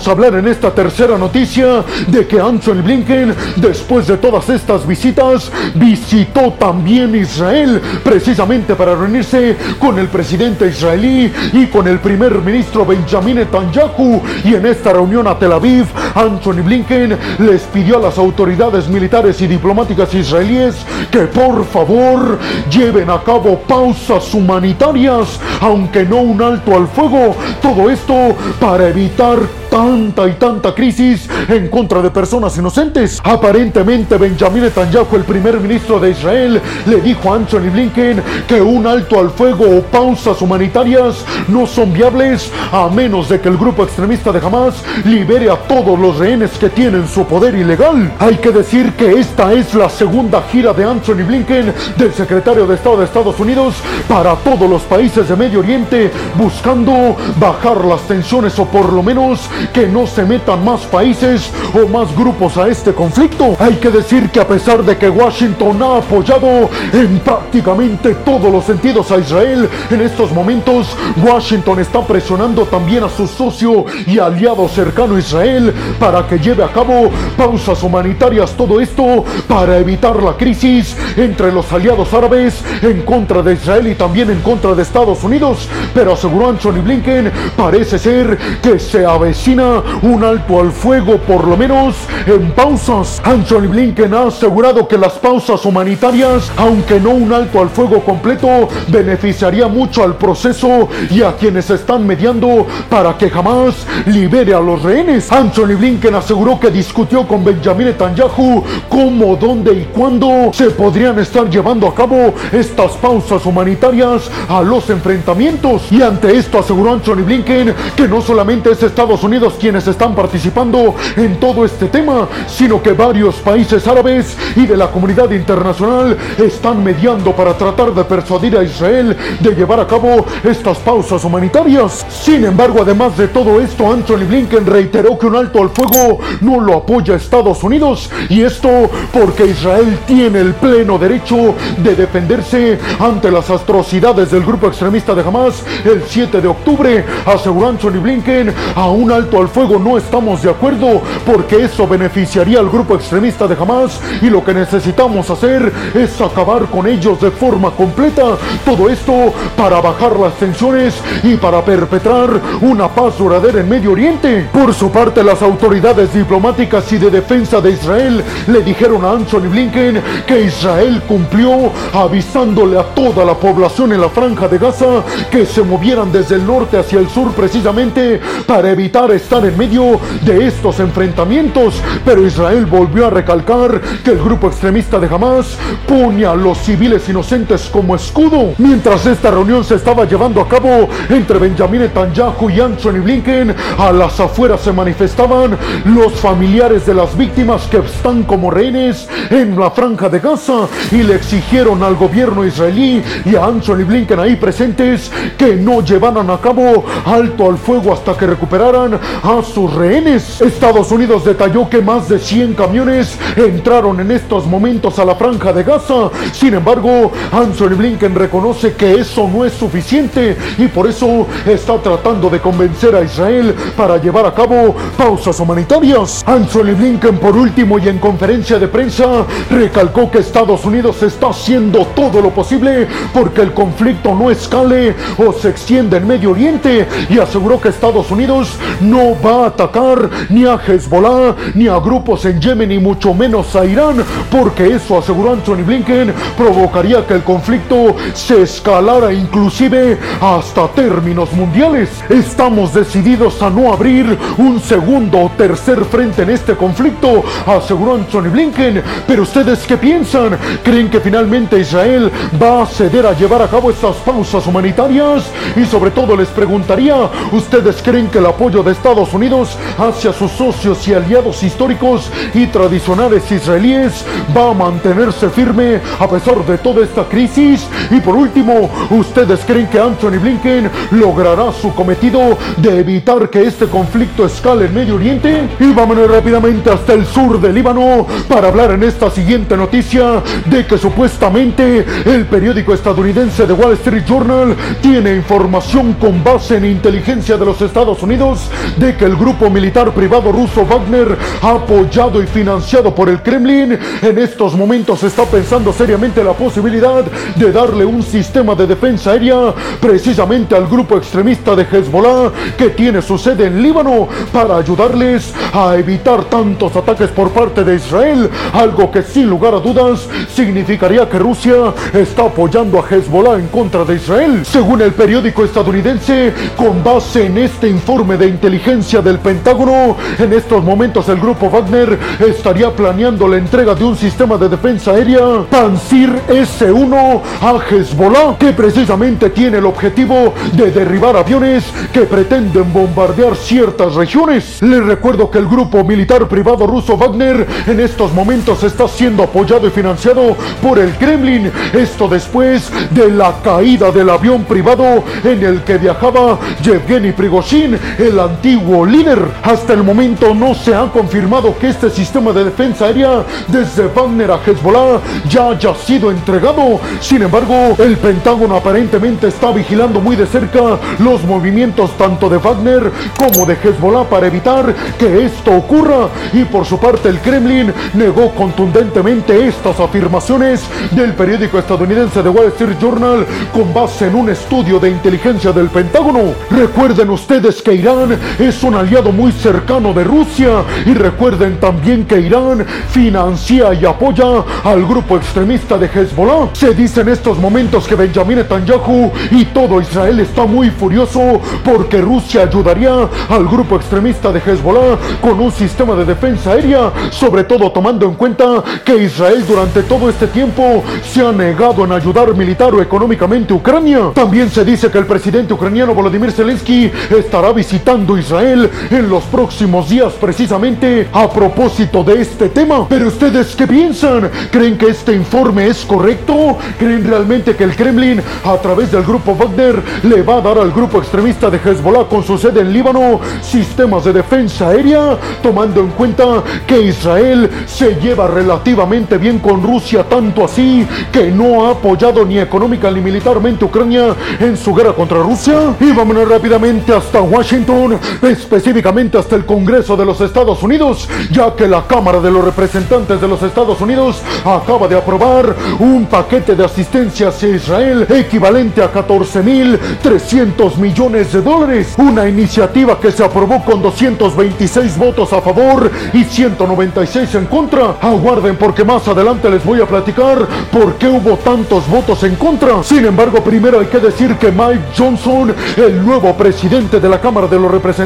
hablar 0.08 0.36
en 0.36 0.48
esta 0.48 0.74
tercera 0.74 1.18
noticia 1.18 1.84
de 2.08 2.28
que 2.28 2.40
Anthony 2.40 2.82
Blinken, 2.84 3.34
después 3.56 4.08
de 4.08 4.18
todas 4.18 4.50
estas 4.50 4.86
visitas, 4.86 5.52
visitó 5.75 6.54
también 6.54 7.16
Israel 7.16 7.82
precisamente 8.04 8.75
para 8.75 8.96
reunirse 8.96 9.56
con 9.80 9.98
el 9.98 10.08
presidente 10.08 10.68
israelí 10.68 11.32
y 11.54 11.68
con 11.68 11.88
el 11.88 12.00
primer 12.00 12.40
ministro 12.42 12.86
Benjamin 12.86 13.38
Netanyahu. 13.38 14.22
Y 14.44 14.54
en 14.56 14.66
esta 14.66 14.94
reunión 14.94 15.28
a 15.28 15.40
Tel 15.40 15.54
Aviv, 15.54 15.86
Anthony 16.14 16.64
Blinken 16.64 17.18
les 17.40 17.62
pidió 17.64 17.98
a 17.98 18.02
las 18.02 18.18
autoridades 18.18 18.88
militares 18.88 19.42
y 19.42 19.48
diplomáticas 19.48 20.14
israelíes 20.14 20.75
que 21.10 21.22
por 21.22 21.66
favor 21.66 22.38
lleven 22.70 23.10
a 23.10 23.24
cabo 23.24 23.60
pausas 23.60 24.34
humanitarias, 24.34 25.40
aunque 25.62 26.04
no 26.04 26.18
un 26.18 26.42
alto 26.42 26.75
al 26.75 26.88
fuego. 26.88 27.36
Todo 27.62 27.90
esto 27.90 28.36
para 28.60 28.90
evitar 28.90 29.38
tanta 29.75 30.25
y 30.29 30.32
tanta 30.36 30.74
crisis 30.74 31.27
en 31.50 31.67
contra 31.67 32.01
de 32.01 32.10
personas 32.10 32.58
inocentes. 32.58 33.20
Aparentemente 33.22 34.17
Benjamin 34.17 34.63
Netanyahu, 34.63 35.17
el 35.17 35.25
primer 35.25 35.60
ministro 35.60 36.00
de 36.00 36.12
Israel, 36.12 36.62
le 36.86 37.01
dijo 37.01 37.34
a 37.34 37.36
Anthony 37.36 37.70
Blinken 37.74 38.24
que 38.48 38.62
un 38.62 38.88
alto 38.88 39.20
al 39.20 39.32
fuego 39.32 39.65
o 39.65 39.82
pausas 39.82 40.41
humanitarias 40.41 41.25
no 41.50 41.67
son 41.67 41.91
viables 41.91 42.50
a 42.72 42.88
menos 42.88 43.27
de 43.27 43.41
que 43.41 43.50
el 43.50 43.58
grupo 43.58 43.84
extremista 43.84 44.32
de 44.32 44.39
Hamas 44.39 44.82
libere 45.03 45.50
a 45.50 45.58
todos 45.58 46.00
los 46.00 46.20
rehenes 46.20 46.51
que 46.51 46.70
tienen 46.70 47.05
su 47.10 47.25
poder 47.25 47.53
ilegal. 47.53 48.13
Hay 48.20 48.36
que 48.36 48.51
decir 48.51 48.94
que 48.94 49.20
esta 49.20 49.51
es 49.51 49.75
la 49.75 49.89
segunda 49.89 50.41
gira 50.44 50.72
de 50.72 50.86
Anthony 50.86 51.25
Blinken, 51.27 51.74
del 51.98 52.13
secretario 52.13 52.65
de 52.65 52.75
Estado 52.75 53.00
de 53.00 53.05
Estados 53.05 53.38
Unidos, 53.41 53.75
para 54.08 54.38
todos 54.38 54.70
los 54.70 54.84
países 54.84 55.27
de 55.27 55.36
Medio 55.36 55.60
Oriente, 55.60 56.10
buscando 56.36 57.17
bajar 57.38 57.84
las 57.84 58.03
tensiones 58.03 58.58
o 58.58 58.63
por 58.63 58.94
lo 58.94 59.03
menos 59.03 59.50
que 59.67 59.88
no 59.88 60.07
se 60.07 60.24
metan 60.24 60.63
más 60.63 60.81
países 60.81 61.51
o 61.74 61.88
más 61.88 62.15
grupos 62.15 62.57
a 62.57 62.67
este 62.67 62.93
conflicto. 62.93 63.55
Hay 63.60 63.75
que 63.75 63.89
decir 63.89 64.29
que 64.29 64.39
a 64.39 64.48
pesar 64.48 64.84
de 64.84 64.98
que 64.98 65.10
Washington 65.10 65.81
ha 65.81 65.98
apoyado 65.98 66.69
en 66.93 67.19
prácticamente 67.19 68.15
todos 68.15 68.51
los 68.51 68.65
sentidos 68.65 69.12
a 69.12 69.17
Israel, 69.17 69.69
en 69.89 70.01
estos 70.01 70.31
momentos 70.31 70.95
Washington 71.24 71.79
está 71.79 72.01
presionando 72.01 72.65
también 72.65 73.03
a 73.03 73.10
su 73.10 73.27
socio 73.27 73.86
y 74.05 74.19
aliado 74.19 74.67
cercano 74.67 75.17
Israel 75.17 75.74
para 76.00 76.27
que 76.27 76.39
lleve 76.39 76.63
a 76.63 76.72
cabo 76.72 77.10
pausas 77.38 77.81
humanitarias. 77.84 78.51
Todo 78.57 78.79
esto 78.79 79.24
para 79.48 79.77
evitar 79.77 80.22
la 80.22 80.34
crisis 80.34 80.95
entre 81.15 81.51
los 81.51 81.72
aliados 81.72 82.13
árabes 82.13 82.63
en 82.81 83.01
contra 83.03 83.41
de 83.41 83.53
Israel 83.53 83.88
y 83.88 83.95
también 83.95 84.29
en 84.29 84.41
contra 84.41 84.74
de 84.74 84.81
Estados 84.81 85.24
Unidos. 85.24 85.67
Pero 85.93 86.13
aseguró 86.13 86.50
Anthony 86.50 86.81
Blinken, 86.84 87.31
parece 87.55 87.98
ser 87.98 88.38
que 88.62 88.79
se 88.79 89.05
avecina 89.05 89.45
un 89.48 90.24
alto 90.24 90.60
al 90.60 90.72
fuego, 90.72 91.18
por 91.18 91.48
lo 91.48 91.56
menos 91.56 91.96
en 92.25 92.50
pausas. 92.54 93.22
Anthony 93.24 93.68
Blinken 93.68 94.12
ha 94.16 94.24
asegurado 94.24 94.88
que 94.88 94.98
las 94.98 95.14
pausas 95.14 95.64
humanitarias, 95.66 96.52
aunque 96.58 97.00
no 97.00 97.12
un 97.12 97.32
alto 97.32 97.62
al 97.62 97.70
fuego 97.70 98.00
completo, 98.04 98.68
beneficiaría 98.88 99.68
mucho 99.68 100.04
al 100.04 100.16
proceso 100.16 100.90
y 101.12 101.22
a 101.22 101.34
quienes 101.34 101.70
están 101.70 102.08
mediando 102.08 102.66
para 102.90 103.16
que 103.20 103.30
jamás 103.30 103.86
libere 104.08 104.56
a 104.56 104.60
los 104.60 104.82
rehenes. 104.82 105.32
Anthony 105.32 105.78
Blinken 105.78 106.16
aseguró 106.16 106.60
que 106.60 106.72
discutió 106.72 107.28
con 107.28 107.44
Benjamin 107.44 107.88
Netanyahu 107.88 108.64
cómo, 108.90 109.36
dónde 109.36 109.74
y 109.74 109.84
cuándo 109.94 110.50
se 110.54 110.72
podrían 110.72 111.20
estar 111.20 111.48
llevando 111.52 111.88
a 111.88 111.94
cabo 111.94 112.34
estas 112.52 112.94
pausas 112.94 113.46
humanitarias 113.46 114.32
a 114.50 114.64
los 114.64 114.90
enfrentamientos. 114.90 115.92
Y 115.92 116.02
ante 116.02 116.36
esto 116.36 116.58
aseguró 116.58 116.94
Anthony 116.94 117.24
Blinken 117.24 117.75
que 117.96 118.08
no 118.08 118.22
solamente 118.22 118.72
es 118.72 118.82
Estados 118.82 119.24
Unidos 119.24 119.35
quienes 119.60 119.86
están 119.88 120.15
participando 120.15 120.96
en 121.18 121.39
todo 121.39 121.65
este 121.65 121.88
tema, 121.88 122.27
sino 122.48 122.82
que 122.82 122.94
varios 122.94 123.36
países 123.36 123.86
árabes 123.86 124.38
y 124.56 124.65
de 124.65 124.77
la 124.77 124.89
comunidad 124.89 125.30
internacional 125.32 126.18
están 126.38 126.84
mediando 126.84 127.34
para 127.34 127.58
tratar 127.58 127.94
de 127.94 128.04
persuadir 128.06 128.58
a 128.58 128.63
Israel 128.63 129.15
de 129.39 129.51
llevar 129.51 129.80
a 129.80 129.88
cabo 129.88 130.25
estas 130.44 130.77
pausas 130.80 131.24
humanitarias. 131.25 132.06
Sin 132.10 132.46
embargo, 132.46 132.80
además 132.82 133.18
de 133.18 133.27
todo 133.27 133.60
esto, 133.60 133.92
Anthony 133.92 134.25
Blinken 134.27 134.65
reiteró 134.65 135.18
que 135.18 135.27
un 135.27 135.36
alto 135.36 135.62
al 135.62 135.70
fuego 135.70 136.20
no 136.42 136.62
lo 136.62 136.77
apoya 136.77 137.15
Estados 137.15 137.62
Unidos 137.63 138.10
y 138.30 138.42
esto 138.42 138.89
porque 139.12 139.48
Israel 139.48 140.00
tiene 140.08 140.39
el 140.39 140.54
pleno 140.54 140.98
derecho 140.98 141.56
de 141.77 141.96
defenderse 141.96 142.80
ante 143.00 143.30
las 143.32 143.50
atrocidades 143.50 144.32
del 144.32 144.46
grupo 144.46 144.68
extremista 144.68 145.13
de 145.13 145.22
Hamas 145.22 145.63
el 145.84 146.04
7 146.08 146.39
de 146.39 146.48
octubre, 146.48 147.06
aseguró 147.25 147.68
Anthony 147.68 148.00
Blinken, 148.01 148.54
a 148.75 148.89
un 148.89 149.12
alto 149.12 149.25
al 149.34 149.50
fuego 149.50 149.79
no 149.79 149.98
estamos 149.98 150.41
de 150.41 150.50
acuerdo 150.50 151.01
porque 151.25 151.65
eso 151.65 151.88
beneficiaría 151.88 152.60
al 152.60 152.70
grupo 152.70 152.96
extremista 152.96 153.48
de 153.48 153.55
Hamas 153.55 154.00
y 154.22 154.29
lo 154.29 154.44
que 154.44 154.53
necesitamos 154.53 155.29
hacer 155.29 155.72
es 155.94 156.22
acabar 156.22 156.65
con 156.65 156.88
ellos 156.88 157.20
de 157.20 157.32
forma 157.32 157.72
completa. 157.72 158.38
Todo 158.63 158.89
esto 158.89 159.34
para 159.58 159.82
bajar 159.82 160.17
las 160.20 160.36
tensiones 160.36 160.96
y 161.24 161.36
para 161.36 161.63
perpetrar 161.63 162.29
una 162.62 162.88
paz 162.88 163.17
duradera 163.17 163.60
en 163.60 163.70
Medio 163.70 163.91
Oriente. 163.91 164.48
Por 164.53 164.74
su 164.74 164.91
parte, 164.91 165.24
las 165.24 165.41
autoridades 165.41 166.13
diplomáticas 166.13 166.91
y 166.94 166.98
de 166.98 167.10
defensa 167.10 167.60
de 167.60 167.72
Israel 167.72 168.24
le 168.48 168.62
dijeron 168.62 169.03
a 169.03 169.12
Anthony 169.12 169.50
Blinken 169.50 170.01
que 170.27 170.44
Israel 170.44 171.01
cumplió 171.08 171.72
avisándole 171.94 172.79
a 172.79 172.84
toda 172.84 173.25
la 173.25 173.34
población 173.34 173.94
en 173.94 174.01
la 174.01 174.10
franja 174.10 174.48
de 174.48 174.58
Gaza 174.58 175.03
que 175.32 175.46
se 175.46 175.63
movieran 175.63 176.12
desde 176.12 176.36
el 176.36 176.46
norte 176.46 176.77
hacia 176.77 177.00
el 177.00 177.10
sur 177.10 177.32
precisamente 177.34 178.20
para 178.46 178.72
evitar 178.72 179.12
estar 179.15 179.45
en 179.45 179.57
medio 179.57 180.00
de 180.22 180.48
estos 180.48 180.79
enfrentamientos. 180.79 181.81
Pero 182.03 182.25
Israel 182.25 182.65
volvió 182.65 183.07
a 183.07 183.10
recalcar 183.10 183.81
que 184.03 184.12
el 184.12 184.19
grupo 184.19 184.48
extremista 184.48 185.00
de 185.00 185.07
Hamas 185.07 185.57
pone 185.88 186.25
a 186.25 186.36
los 186.36 186.57
civiles 186.60 187.07
inocentes 187.10 187.69
como 187.72 187.95
escudo. 187.95 188.53
Mientras 188.57 189.05
esta 189.05 189.31
reunión 189.31 189.63
se 189.63 189.75
estaba 189.75 190.05
llevando 190.05 190.41
a 190.41 190.48
cabo 190.48 190.89
entre 191.10 191.39
Benjamin 191.39 191.81
Netanyahu 191.81 192.50
y 192.50 192.60
Anthony 192.60 193.01
Blinken, 193.03 193.55
a 193.77 193.91
las 193.91 194.19
afueras 194.19 194.62
se 194.62 194.72
manifestaban 194.72 195.57
los 195.86 196.13
familiares 196.13 196.86
de 196.86 196.93
las 196.93 197.15
víctimas 197.17 197.63
que 197.67 197.77
están 197.77 198.24
como 198.24 198.51
rehenes 198.51 199.07
en 199.29 199.60
la 199.60 199.72
franja 199.72 200.10
de 200.10 200.19
Gaza 200.19 200.67
y 200.91 201.03
le 201.03 201.15
exigieron 201.15 201.84
al 201.84 201.95
gobierno 201.95 202.45
israelí 202.45 203.03
y 203.25 203.36
a 203.36 203.45
Anthony 203.45 203.86
Blinken 203.86 204.19
ahí 204.19 204.36
presentes 204.36 205.12
que 205.38 205.55
no 205.55 205.81
llevaran 205.81 206.29
a 206.29 206.38
cabo 206.38 206.86
alto 207.05 207.50
al 207.50 207.57
fuego 207.57 207.93
hasta 207.93 208.15
que 208.17 208.27
recuperaran 208.27 209.00
a 209.24 209.41
sus 209.43 209.74
rehenes. 209.74 210.41
Estados 210.41 210.91
Unidos 210.91 211.25
detalló 211.25 211.69
que 211.69 211.81
más 211.81 212.09
de 212.09 212.19
100 212.19 212.53
camiones 212.53 213.17
entraron 213.35 214.00
en 214.00 214.12
estos 214.12 214.45
momentos 214.45 215.00
a 215.00 215.05
la 215.05 215.15
franja 215.15 215.53
de 215.53 215.63
Gaza. 215.63 216.09
Sin 216.33 216.53
embargo, 216.53 217.12
Anthony 217.31 217.75
Blinken 217.75 218.15
reconoce 218.15 218.74
que 218.74 218.95
eso 218.95 219.27
no 219.27 219.45
es 219.45 219.53
suficiente 219.53 220.38
y 220.57 220.67
por 220.67 220.88
eso 220.88 221.27
está 221.45 221.77
tratando 221.77 222.29
de 222.29 222.39
convencer 222.39 222.95
a 222.95 223.03
Israel 223.03 223.55
para 223.75 223.97
llevar 223.97 224.25
a 224.25 224.33
cabo 224.33 224.75
pausas 224.97 225.39
humanitarias. 225.39 226.24
Anthony 226.25 226.75
Blinken, 226.77 227.17
por 227.17 227.35
último, 227.35 227.79
y 227.79 227.89
en 227.89 228.00
conferencia 228.00 228.59
de 228.59 228.67
prensa, 228.67 229.25
recalcó 229.50 230.09
que 230.09 230.19
Estados 230.19 230.65
Unidos 230.65 231.01
está 231.03 231.29
haciendo 231.29 231.85
todo 231.95 232.21
lo 232.21 232.29
posible 232.29 232.88
porque 233.13 233.41
el 233.41 233.53
conflicto 233.53 234.13
no 234.13 234.29
escale 234.29 234.95
o 235.17 235.33
se 235.33 235.50
extienda 235.50 235.97
en 235.97 236.07
Medio 236.07 236.31
Oriente 236.31 236.88
y 237.09 237.19
aseguró 237.19 237.59
que 237.59 237.69
Estados 237.69 238.12
Unidos 238.12 238.57
no 238.81 238.95
no 238.96 239.14
va 239.22 239.44
a 239.44 239.48
atacar 239.48 240.10
ni 240.30 240.46
a 240.46 240.56
Hezbollah, 240.56 241.36
ni 241.54 241.68
a 241.68 241.80
grupos 241.80 242.24
en 242.25 242.40
Yemen, 242.40 242.70
ni 242.70 242.80
mucho 242.80 243.14
menos 243.14 243.54
a 243.56 243.66
Irán, 243.66 243.98
porque 244.32 244.68
eso, 244.68 244.98
aseguró 244.98 245.34
Anthony 245.34 245.64
Blinken, 245.66 246.14
provocaría 246.38 247.06
que 247.06 247.16
el 247.16 247.24
conflicto 247.24 247.94
se 248.14 248.44
escalara 248.44 249.12
inclusive 249.12 249.98
hasta 250.22 250.70
términos 250.70 251.34
mundiales. 251.34 251.90
Estamos 252.10 252.74
decididos 252.74 253.42
a 253.42 253.50
no 253.50 253.74
abrir 253.74 254.18
un 254.38 254.62
segundo 254.62 255.25
o 255.25 255.32
tercer 255.38 255.84
frente 255.84 256.22
en 256.22 256.30
este 256.30 256.56
conflicto, 256.56 257.24
aseguró 257.46 257.96
Anthony 257.96 258.30
Blinken. 258.32 258.82
Pero 259.06 259.24
ustedes 259.24 259.66
qué 259.68 259.75
piensan? 259.75 260.38
¿Creen 260.64 260.90
que 260.90 261.02
finalmente 261.02 261.60
Israel 261.60 262.10
va 262.42 262.64
a 262.64 262.66
ceder 262.66 263.06
a 263.06 263.14
llevar 263.14 263.42
a 263.42 263.50
cabo 263.50 263.72
estas 263.72 263.98
pausas 263.98 264.48
humanitarias? 264.48 265.25
Y 265.58 265.66
sobre 265.66 265.92
todo 265.92 266.16
les 266.16 266.30
preguntaría, 266.30 266.96
¿ustedes 267.34 267.82
creen 267.82 268.08
que 268.08 268.20
el 268.20 268.25
apoyo 268.28 268.64
de 268.64 268.72
Estados 268.86 269.15
Unidos 269.15 269.58
hacia 269.80 270.13
sus 270.13 270.32
socios 270.32 270.88
y 270.88 270.94
aliados 270.94 271.42
históricos 271.42 272.12
y 272.36 272.46
tradicionales 272.46 273.32
israelíes 273.32 274.06
va 274.38 274.51
a 274.51 274.54
mantenerse 274.54 275.27
firme 275.32 275.82
a 276.00 276.08
pesar 276.08 276.46
de 276.46 276.60
toda 276.60 276.84
esta 276.84 277.04
crisis? 277.06 277.68
Y 277.89 278.00
por 278.00 278.15
último, 278.15 278.70
¿ustedes 278.92 279.39
creen 279.44 279.65
que 279.70 279.80
Anthony 279.80 280.20
Blinken 280.22 280.70
logrará 280.92 281.51
su 281.51 281.74
cometido 281.74 282.38
de 282.58 282.80
evitar 282.80 283.27
que 283.32 283.48
este 283.48 283.65
conflicto 283.65 284.27
escale 284.27 284.65
en 284.65 284.75
Medio 284.75 284.96
Oriente? 284.98 285.50
Y 285.60 285.74
vámonos 285.74 286.08
rápidamente 286.08 286.70
hasta 286.70 286.94
el 286.94 287.08
sur 287.08 287.42
del 287.42 287.56
Líbano 287.56 288.06
para 288.30 288.50
hablar 288.50 288.70
en 288.70 288.84
esta 288.84 289.10
siguiente 289.10 289.58
noticia 289.58 290.22
de 290.46 290.63
que 290.68 290.77
supuestamente 290.77 291.84
el 292.06 292.27
periódico 292.27 292.72
estadounidense 292.72 293.48
The 293.48 293.54
Wall 293.54 293.74
Street 293.74 294.06
Journal 294.08 294.56
tiene 294.80 295.15
información 295.15 295.94
con 295.94 296.24
base 296.24 296.58
en 296.58 296.65
inteligencia 296.65 297.36
de 297.36 297.46
los 297.46 297.60
Estados 297.63 298.04
Unidos 298.04 298.51
de 298.77 298.96
que 298.98 299.05
el 299.05 299.15
grupo 299.15 299.50
militar 299.50 299.91
privado 299.91 300.32
ruso 300.32 300.65
Wagner, 300.65 301.17
apoyado 301.41 302.22
y 302.22 302.27
financiado 302.27 302.94
por 302.94 303.10
el 303.10 303.22
Kremlin, 303.22 303.77
en 304.01 304.17
estos 304.17 304.55
momentos 304.55 305.01
está 305.03 305.24
pensando 305.24 305.72
seriamente 305.72 306.24
la 306.24 306.34
posibilidad 306.34 307.03
de 307.36 307.51
darle 307.51 307.86
un 307.86 308.03
sistema 308.03 308.55
de 308.55 308.67
defensa 308.67 309.12
aérea 309.12 309.53
precisamente 309.79 310.55
al 310.55 310.67
grupo 310.67 310.98
extremista 310.98 311.55
de 311.55 311.63
Hezbollah 311.63 312.32
que 312.58 312.70
tiene 312.70 313.01
su 313.01 313.17
sede 313.17 313.48
en 313.48 313.62
Líbano 313.62 314.08
para 314.34 314.58
ayudarles 314.58 315.34
a 315.53 315.75
evitar 315.77 316.25
tantos 316.25 316.75
ataques 316.75 317.10
por 317.10 317.32
parte 317.32 317.63
de 317.63 317.75
Israel, 317.75 318.29
algo 318.53 318.91
que 318.91 319.03
sin 319.03 319.29
lugar 319.29 319.53
a 319.53 319.60
dudas 319.60 320.08
significaría 320.34 321.08
que 321.10 321.20
Rusia 321.20 321.74
está 321.94 322.24
apoyando 322.24 322.79
a 322.79 322.86
Hezbollah 322.88 323.36
en 323.36 323.48
contra 323.48 323.86
de 323.86 323.96
Israel. 323.96 324.46
Según 324.46 324.82
el 324.82 324.91
periódico 324.91 325.46
estadounidense, 325.46 326.34
con 326.58 326.84
base 326.84 327.27
en 327.27 327.38
este 327.38 327.70
informe 327.70 328.17
de 328.17 328.27
inteligencia 328.27 328.64
del 328.65 329.19
Pentágono, 329.19 329.95
en 330.17 330.34
estos 330.34 330.63
momentos 330.63 331.07
el 331.10 331.19
grupo 331.19 331.51
Wagner 331.51 332.00
estaría 332.19 332.72
planeando 332.72 333.27
la 333.27 333.38
entrega 333.38 333.75
de 333.75 333.84
un 333.84 333.95
sistema 333.95 334.38
de 334.38 334.50
defensa 334.50 334.89
aérea 334.89 335.43
Pansir 335.51 336.12
S-1 336.27 337.22
a 337.41 337.60
Hezbollah, 337.69 338.36
que 338.39 338.53
precisamente 338.53 339.29
tiene 339.29 339.60
el 339.60 339.67
objetivo 339.67 340.34
de 340.53 340.72
derribar 340.72 341.15
aviones 341.15 341.63
que 341.93 342.01
pretenden 342.01 342.74
bombardear 342.74 343.36
ciertas 343.36 343.93
regiones. 343.93 344.60
Les 344.63 344.84
recuerdo 344.84 345.29
que 345.29 345.38
el 345.38 345.48
grupo 345.48 345.84
militar 345.84 346.27
privado 346.27 346.65
ruso 346.65 346.98
Wagner 346.98 347.45
en 347.67 347.79
estos 347.79 348.13
momentos 348.13 348.63
está 348.63 348.88
siendo 348.88 349.22
apoyado 349.22 349.67
y 349.67 349.69
financiado 349.69 350.36
por 350.63 350.79
el 350.79 350.91
Kremlin. 350.93 351.51
Esto 351.72 352.07
después 352.07 352.72
de 352.89 353.12
la 353.12 353.36
caída 353.43 353.91
del 353.91 354.10
avión 354.10 354.43
privado 354.43 355.03
en 355.24 355.43
el 355.43 355.62
que 355.62 355.77
viajaba 355.77 356.39
Yevgeny 356.63 357.12
Prigozhin, 357.12 357.77
el 358.00 358.19
antiguo 358.19 358.45
líder. 358.54 359.20
Hasta 359.42 359.74
el 359.74 359.84
momento 359.84 360.34
no 360.36 360.54
se 360.54 360.75
ha 360.75 360.92
confirmado 360.92 361.58
que 361.58 361.70
este 361.70 361.90
sistema 361.90 362.32
de 362.32 362.46
defensa 362.46 362.86
aérea 362.86 363.24
desde 363.48 363.88
Wagner 363.88 364.32
a 364.32 364.40
Hezbollah 364.46 365.00
ya 365.28 365.50
haya 365.50 365.74
sido 365.74 366.12
entregado. 366.12 366.79
Sin 367.00 367.24
embargo, 367.24 367.75
el 367.79 367.98
Pentágono 367.98 368.55
aparentemente 368.55 369.27
está 369.27 369.51
vigilando 369.51 370.00
muy 370.00 370.16
de 370.16 370.27
cerca 370.27 370.77
los 371.00 371.24
movimientos 371.24 371.98
tanto 371.98 372.29
de 372.29 372.38
Wagner 372.38 372.92
como 373.18 373.46
de 373.46 373.53
Hezbollah 373.55 374.03
para 374.03 374.27
evitar 374.27 374.74
que 375.00 375.25
esto 375.25 375.51
ocurra. 375.51 376.10
Y 376.34 376.44
por 376.44 376.66
su 376.66 376.79
parte, 376.79 377.10
el 377.10 377.20
Kremlin 377.20 377.74
negó 377.94 378.29
contundentemente 378.31 379.48
estas 379.48 379.79
afirmaciones 379.79 380.62
del 380.92 381.14
periódico 381.14 381.58
estadounidense 381.58 382.22
The 382.22 382.29
Wall 382.29 382.48
Street 382.50 382.77
Journal 382.79 383.25
con 383.53 383.74
base 383.74 384.08
en 384.08 384.16
un 384.16 384.29
estudio 384.29 384.79
de 384.79 384.90
inteligencia 384.90 385.51
del 385.51 385.70
Pentágono. 385.70 386.34
Recuerden 386.51 387.10
ustedes 387.10 387.62
que 387.62 387.74
Irán 387.74 388.18
es 388.39 388.63
un 388.63 388.75
aliado 388.75 389.11
muy 389.11 389.31
cercano 389.31 389.93
de 389.93 390.03
Rusia 390.03 390.63
y 390.85 390.93
recuerden 390.93 391.59
también 391.59 392.05
que 392.05 392.19
Irán 392.19 392.65
financia 392.89 393.74
y 393.74 393.85
apoya 393.85 394.43
al 394.63 394.85
grupo 394.85 395.17
extremista 395.17 395.77
de 395.77 395.87
Hezbollah. 395.87 396.50
Se 396.53 396.74
dice 396.74 397.01
en 397.01 397.09
estos 397.09 397.37
momentos 397.37 397.87
que 397.87 397.95
Benjamin 397.95 398.37
Netanyahu 398.37 399.11
y 399.31 399.45
todo 399.45 399.79
Israel 399.79 400.19
está 400.19 400.45
muy 400.45 400.69
furioso 400.69 401.41
porque 401.63 402.01
Rusia 402.01 402.43
ayudaría 402.43 403.07
al 403.29 403.45
grupo 403.48 403.77
extremista 403.77 404.31
de 404.31 404.39
Hezbollah 404.39 404.98
con 405.21 405.39
un 405.39 405.51
sistema 405.51 405.95
de 405.95 406.05
defensa 406.05 406.51
aérea, 406.51 406.91
sobre 407.11 407.43
todo 407.45 407.71
tomando 407.71 408.05
en 408.05 408.15
cuenta 408.15 408.63
que 408.83 408.98
Israel 408.98 409.45
durante 409.48 409.83
todo 409.83 410.09
este 410.09 410.27
tiempo 410.27 410.83
se 411.03 411.25
ha 411.25 411.31
negado 411.31 411.85
en 411.85 411.91
ayudar 411.91 412.33
militar 412.35 412.74
o 412.74 412.81
económicamente 412.81 413.53
a 413.53 413.57
Ucrania. 413.57 414.11
También 414.13 414.50
se 414.50 414.65
dice 414.65 414.89
que 414.91 414.98
el 414.98 415.05
presidente 415.05 415.53
ucraniano 415.53 415.93
Volodymyr 415.93 416.31
Zelensky 416.31 416.91
estará 417.17 417.53
visitando 417.53 418.17
Israel 418.17 418.25
en 418.31 419.09
los 419.09 419.24
próximos 419.25 419.90
días 419.90 420.14
precisamente 420.14 421.07
a 421.14 421.29
propósito 421.29 422.03
de 422.03 422.22
este 422.22 422.50
tema. 422.50 422.88
Pero 422.88 423.07
ustedes 423.07 423.55
qué 423.55 423.68
piensan? 423.68 424.29
¿Creen 424.51 424.77
que 424.77 424.88
este 424.88 425.14
informe 425.14 425.68
es 425.68 425.85
correcto? 425.85 426.57
¿Creen 426.79 427.05
realmente 427.05 427.55
que 427.55 427.64
el 427.64 427.75
Kremlin 427.75 428.22
a 428.44 428.57
través 428.57 428.92
del 428.92 429.03
grupo 429.03 429.35
Wagner 429.35 429.81
le 430.03 430.22
va 430.22 430.38
a 430.38 430.42
dar 430.42 430.57
al 430.57 430.72
grupo 430.72 431.00
extremista 431.00 431.50
de 431.50 431.57
Hezbollah 431.57 432.05
con 432.05 432.24
su 432.24 432.38
sede 432.38 432.61
en 432.61 432.74
Líbano 432.74 433.20
sistemas 433.42 434.03
de 434.05 434.14
defensa 434.14 434.70
aérea, 434.70 435.18
tomando 435.42 435.81
en 435.81 435.90
cuenta 435.90 436.44
que 436.66 436.81
Israel 436.81 437.50
se 437.66 437.96
lleva 437.96 438.27
relativamente 438.27 439.18
bien 439.18 439.40
con 439.40 439.61
Rusia, 439.61 440.03
tanto 440.03 440.46
así 440.46 440.88
que 441.11 441.31
no 441.31 441.66
ha 441.66 441.72
apoyado 441.72 442.25
ni 442.25 442.40
económica 442.40 442.90
ni 442.92 443.01
militarmente 443.01 443.66
Ucrania 443.66 444.16
en 444.40 444.57
su 444.57 444.74
guerra 444.74 444.94
contra 444.94 445.20
Rusia? 445.20 445.75
Y 445.79 445.92
vámonos 445.92 446.27
rápidamente 446.27 446.94
hasta 446.94 447.22
Washington, 447.22 448.00
específicamente 448.22 449.18
hasta 449.18 449.36
el 449.36 449.46
Congreso 449.46 449.96
de 449.96 450.06
los 450.06 450.20
Estados 450.22 450.62
Unidos, 450.64 451.08
ya 451.32 451.56
que 451.56 451.68
la 451.68 451.86
Cámara 451.88 452.20
de 452.20 452.32
los 452.32 452.44
Representantes 452.44 453.20
de 453.20 453.28
los 453.28 453.42
Estados 453.42 453.80
Unidos 453.82 454.22
acaba 454.44 454.88
de 454.88 454.98
aprobar 454.98 455.56
un 455.80 456.06
paquete 456.06 456.56
de 456.56 456.66
asistencia 456.66 457.30
hacia 457.30 457.50
Israel 457.50 458.06
equivalente 458.10 458.82
a 458.82 458.92
14.300 458.92 460.78
millones 460.78 461.34
de 461.34 461.42
dólares. 461.42 461.96
Una 461.98 462.28
iniciativa 462.28 463.00
que 463.00 463.12
se 463.12 463.24
aprobó 463.24 463.64
con 463.64 463.82
226 463.82 464.98
votos 464.98 465.34
a 465.34 465.42
favor 465.42 465.90
y 466.14 466.24
196 466.24 467.36
en 467.36 467.46
contra. 467.46 467.96
Aguarden 468.01 468.56
porque 468.58 468.84
más 468.84 469.08
adelante 469.08 469.50
les 469.50 469.64
voy 469.64 469.82
a 469.82 469.86
platicar 469.86 470.48
por 470.72 470.96
qué 470.96 471.08
hubo 471.08 471.38
tantos 471.38 471.88
votos 471.90 472.24
en 472.24 472.36
contra. 472.36 472.84
Sin 472.84 473.06
embargo, 473.06 473.44
primero 473.44 473.80
hay 473.80 473.88
que 473.88 474.00
decir 474.00 474.36
que 474.36 474.51
Mike 474.51 474.86
Johnson, 474.98 475.54
el 475.78 476.06
nuevo 476.06 476.34
presidente 476.36 477.00
de 477.00 477.10
la 477.10 477.20
Cámara 477.20 477.48
de 477.48 477.60
los 477.60 477.72
Representantes, 477.72 478.04